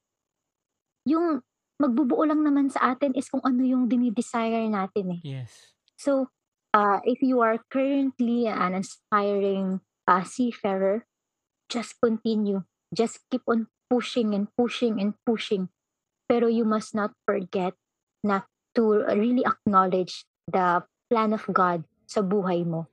yung 1.04 1.44
magbubuo 1.82 2.24
lang 2.24 2.42
naman 2.44 2.72
sa 2.72 2.96
atin 2.96 3.12
is 3.14 3.28
kung 3.28 3.44
ano 3.44 3.62
yung 3.64 3.92
dinidesire 3.92 4.68
natin 4.72 5.20
eh. 5.20 5.22
Yes. 5.24 5.76
So, 6.00 6.32
uh, 6.72 7.04
if 7.04 7.20
you 7.20 7.44
are 7.44 7.60
currently 7.68 8.48
an 8.48 8.76
aspiring 8.76 9.84
uh, 10.08 10.24
seafarer, 10.24 11.04
just 11.68 12.00
continue. 12.00 12.64
Just 12.96 13.28
keep 13.28 13.44
on 13.48 13.68
pushing 13.90 14.34
and 14.34 14.48
pushing 14.56 15.02
and 15.02 15.20
pushing. 15.28 15.70
Pero 16.26 16.48
you 16.48 16.64
must 16.64 16.96
not 16.96 17.12
forget 17.28 17.76
na 18.24 18.48
to 18.74 19.06
really 19.14 19.44
acknowledge 19.46 20.26
the 20.50 20.84
plan 21.10 21.34
of 21.34 21.46
God 21.52 21.86
sa 22.06 22.22
buhay 22.26 22.66
mo. 22.66 22.88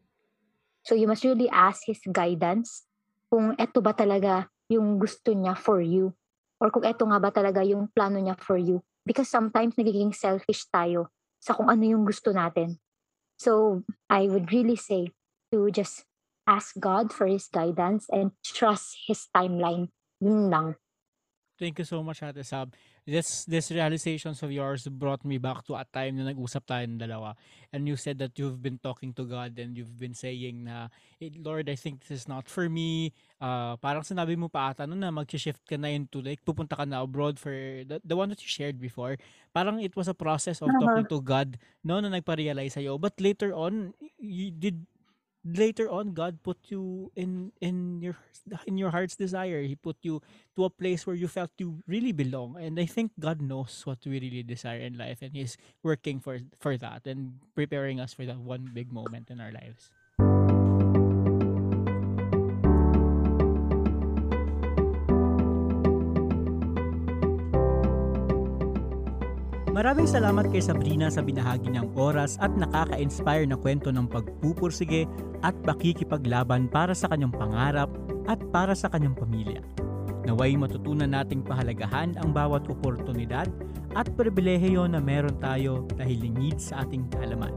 So 0.82 0.98
you 0.98 1.06
must 1.06 1.22
really 1.22 1.48
ask 1.48 1.86
His 1.86 2.02
guidance 2.10 2.84
kung 3.30 3.54
eto 3.56 3.80
ba 3.80 3.94
talaga 3.94 4.50
yung 4.66 4.98
gusto 4.98 5.32
niya 5.32 5.54
for 5.54 5.78
you 5.78 6.12
or 6.58 6.68
kung 6.74 6.84
eto 6.84 7.06
nga 7.06 7.18
ba 7.22 7.30
talaga 7.30 7.62
yung 7.62 7.88
plano 7.90 8.18
niya 8.18 8.34
for 8.38 8.58
you. 8.58 8.82
Because 9.02 9.30
sometimes 9.30 9.74
nagiging 9.74 10.14
selfish 10.14 10.66
tayo 10.70 11.10
sa 11.42 11.54
kung 11.54 11.66
ano 11.66 11.82
yung 11.82 12.06
gusto 12.06 12.30
natin. 12.30 12.78
So 13.38 13.82
I 14.06 14.30
would 14.30 14.54
really 14.54 14.78
say 14.78 15.10
to 15.50 15.70
just 15.74 16.06
ask 16.46 16.78
God 16.78 17.10
for 17.10 17.26
His 17.26 17.50
guidance 17.50 18.06
and 18.10 18.30
trust 18.42 19.06
His 19.06 19.26
timeline. 19.34 19.90
Yun 20.22 20.50
lang. 20.50 20.78
Thank 21.58 21.78
you 21.78 21.86
so 21.86 22.02
much, 22.02 22.22
Ate 22.22 22.42
Sab. 22.42 22.74
This, 23.02 23.44
this 23.50 23.74
realizations 23.74 24.42
of 24.46 24.54
yours 24.54 24.86
brought 24.86 25.24
me 25.24 25.38
back 25.38 25.66
to 25.66 25.74
a 25.74 25.82
time 25.82 26.22
na 26.22 26.30
nag-usap 26.30 26.62
tayo 26.70 26.86
ng 26.86 27.02
dalawa. 27.02 27.34
And 27.74 27.82
you 27.90 27.98
said 27.98 28.22
that 28.22 28.38
you've 28.38 28.62
been 28.62 28.78
talking 28.78 29.10
to 29.18 29.26
God 29.26 29.58
and 29.58 29.74
you've 29.74 29.98
been 29.98 30.14
saying 30.14 30.70
na, 30.70 30.86
"Eh, 31.18 31.34
Lord, 31.42 31.66
I 31.66 31.74
think 31.74 32.06
this 32.06 32.22
is 32.22 32.30
not 32.30 32.46
for 32.46 32.70
me. 32.70 33.10
Uh, 33.42 33.74
parang 33.82 34.06
sinabi 34.06 34.38
mo 34.38 34.46
pa 34.46 34.70
ata 34.70 34.86
no, 34.86 34.94
na 34.94 35.10
mag-shift 35.10 35.66
ka 35.66 35.74
na 35.74 35.90
into 35.90 36.22
like, 36.22 36.46
pupunta 36.46 36.78
ka 36.78 36.86
na 36.86 37.02
abroad 37.02 37.42
for 37.42 37.50
the, 37.82 37.98
the 38.06 38.14
one 38.14 38.30
that 38.30 38.38
you 38.38 38.46
shared 38.46 38.78
before. 38.78 39.18
Parang 39.50 39.82
it 39.82 39.98
was 39.98 40.06
a 40.06 40.14
process 40.14 40.62
of 40.62 40.70
talking 40.78 41.10
to 41.10 41.18
God 41.18 41.58
no, 41.82 41.98
na 41.98 42.06
nagpa-realize 42.06 42.78
sa'yo. 42.78 43.02
But 43.02 43.18
later 43.18 43.50
on, 43.50 43.98
you 44.22 44.54
did 44.54 44.86
later 45.44 45.90
on 45.90 46.14
God 46.14 46.42
put 46.42 46.58
you 46.70 47.10
in 47.16 47.50
in 47.60 48.00
your 48.00 48.16
in 48.66 48.78
your 48.78 48.90
heart's 48.90 49.16
desire. 49.16 49.62
He 49.62 49.74
put 49.74 49.98
you 50.02 50.22
to 50.56 50.64
a 50.64 50.70
place 50.70 51.06
where 51.06 51.16
you 51.16 51.28
felt 51.28 51.50
you 51.58 51.82
really 51.86 52.12
belong. 52.12 52.56
And 52.58 52.78
I 52.78 52.86
think 52.86 53.12
God 53.18 53.42
knows 53.42 53.82
what 53.84 53.98
we 54.06 54.18
really 54.20 54.42
desire 54.42 54.80
in 54.80 54.98
life 54.98 55.22
and 55.22 55.34
He's 55.34 55.56
working 55.82 56.20
for 56.20 56.38
for 56.60 56.76
that 56.78 57.06
and 57.06 57.40
preparing 57.54 58.00
us 58.00 58.14
for 58.14 58.26
that 58.26 58.38
one 58.38 58.70
big 58.72 58.92
moment 58.92 59.30
in 59.30 59.40
our 59.40 59.52
lives. 59.52 59.90
Maraming 69.72 70.04
salamat 70.04 70.52
kay 70.52 70.60
Sabrina 70.60 71.08
sa 71.08 71.24
binahagi 71.24 71.72
niyang 71.72 71.96
oras 71.96 72.36
at 72.44 72.52
nakaka-inspire 72.52 73.48
na 73.48 73.56
kwento 73.56 73.88
ng 73.88 74.04
pagpupursige 74.04 75.08
at 75.40 75.56
pakikipaglaban 75.64 76.68
para 76.68 76.92
sa 76.92 77.08
kanyang 77.08 77.32
pangarap 77.32 77.88
at 78.28 78.36
para 78.52 78.76
sa 78.76 78.92
kanyang 78.92 79.16
pamilya. 79.16 79.64
Naway 80.28 80.60
matutunan 80.60 81.08
nating 81.08 81.40
pahalagahan 81.40 82.20
ang 82.20 82.36
bawat 82.36 82.68
oportunidad 82.68 83.48
at 83.96 84.12
pribilehiyo 84.12 84.84
na 84.84 85.00
meron 85.00 85.40
tayo 85.40 85.88
dahil 85.96 86.20
lingid 86.20 86.60
sa 86.60 86.84
ating 86.84 87.08
kaalaman. 87.08 87.56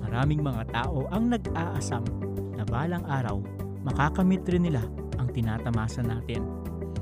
Maraming 0.00 0.40
mga 0.40 0.64
tao 0.72 1.12
ang 1.12 1.28
nag-aasam 1.28 2.08
na 2.56 2.64
balang 2.64 3.04
araw 3.04 3.36
makakamit 3.84 4.48
rin 4.48 4.64
nila 4.64 4.80
ang 5.20 5.28
tinatamasa 5.28 6.00
natin. 6.00 6.59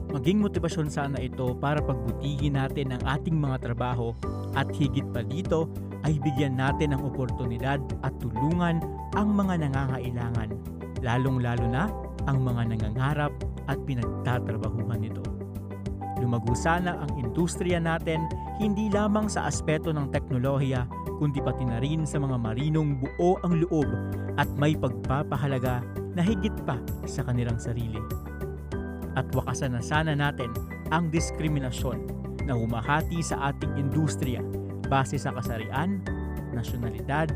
Maging 0.08 0.40
motibasyon 0.40 0.88
sana 0.88 1.20
ito 1.20 1.52
para 1.60 1.84
pagbutihin 1.84 2.56
natin 2.56 2.96
ang 2.96 3.02
ating 3.04 3.36
mga 3.36 3.60
trabaho 3.60 4.16
at 4.56 4.64
higit 4.72 5.04
pa 5.12 5.20
dito 5.20 5.68
ay 6.08 6.16
bigyan 6.24 6.56
natin 6.56 6.96
ng 6.96 7.02
oportunidad 7.04 7.76
at 8.00 8.16
tulungan 8.16 8.80
ang 9.12 9.28
mga 9.36 9.68
nangangailangan, 9.68 10.48
lalong-lalo 11.04 11.66
na 11.68 11.92
ang 12.24 12.40
mga 12.40 12.72
nangangarap 12.72 13.32
at 13.68 13.76
pinagtatrabahuhan 13.84 15.04
nito. 15.04 15.20
Lumago 16.18 16.56
sana 16.56 16.98
ang 17.04 17.12
industriya 17.20 17.76
natin 17.76 18.24
hindi 18.56 18.88
lamang 18.88 19.28
sa 19.28 19.46
aspeto 19.46 19.92
ng 19.92 20.08
teknolohiya 20.10 20.88
kundi 21.20 21.38
pati 21.38 21.68
na 21.68 21.78
rin 21.84 22.08
sa 22.08 22.16
mga 22.16 22.36
marinong 22.40 22.98
buo 22.98 23.36
ang 23.44 23.60
loob 23.60 23.86
at 24.40 24.48
may 24.56 24.72
pagpapahalaga 24.72 25.84
na 26.16 26.22
higit 26.24 26.54
pa 26.66 26.80
sa 27.06 27.22
kanilang 27.22 27.60
sarili. 27.60 28.27
At 29.18 29.26
wakasan 29.34 29.74
na 29.74 29.82
sana 29.82 30.14
natin 30.14 30.54
ang 30.94 31.10
diskriminasyon 31.10 32.06
na 32.46 32.54
humahati 32.54 33.18
sa 33.18 33.50
ating 33.50 33.74
industriya 33.74 34.38
base 34.86 35.18
sa 35.18 35.34
kasarian, 35.34 35.98
nasyonalidad, 36.54 37.28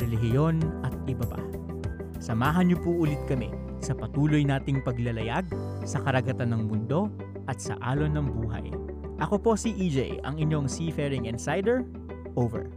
relihiyon 0.00 0.64
at 0.82 0.96
iba 1.04 1.28
pa. 1.28 1.38
Samahan 2.18 2.72
niyo 2.72 2.80
po 2.80 2.90
ulit 2.96 3.20
kami 3.28 3.52
sa 3.78 3.92
patuloy 3.94 4.42
nating 4.42 4.82
paglalayag 4.82 5.46
sa 5.84 6.02
karagatan 6.02 6.50
ng 6.56 6.62
mundo 6.66 7.12
at 7.46 7.60
sa 7.60 7.78
alon 7.84 8.16
ng 8.16 8.26
buhay. 8.32 8.66
Ako 9.22 9.38
po 9.38 9.52
si 9.54 9.70
EJ, 9.76 10.24
ang 10.24 10.40
inyong 10.40 10.66
seafaring 10.66 11.28
insider. 11.28 11.84
Over. 12.38 12.70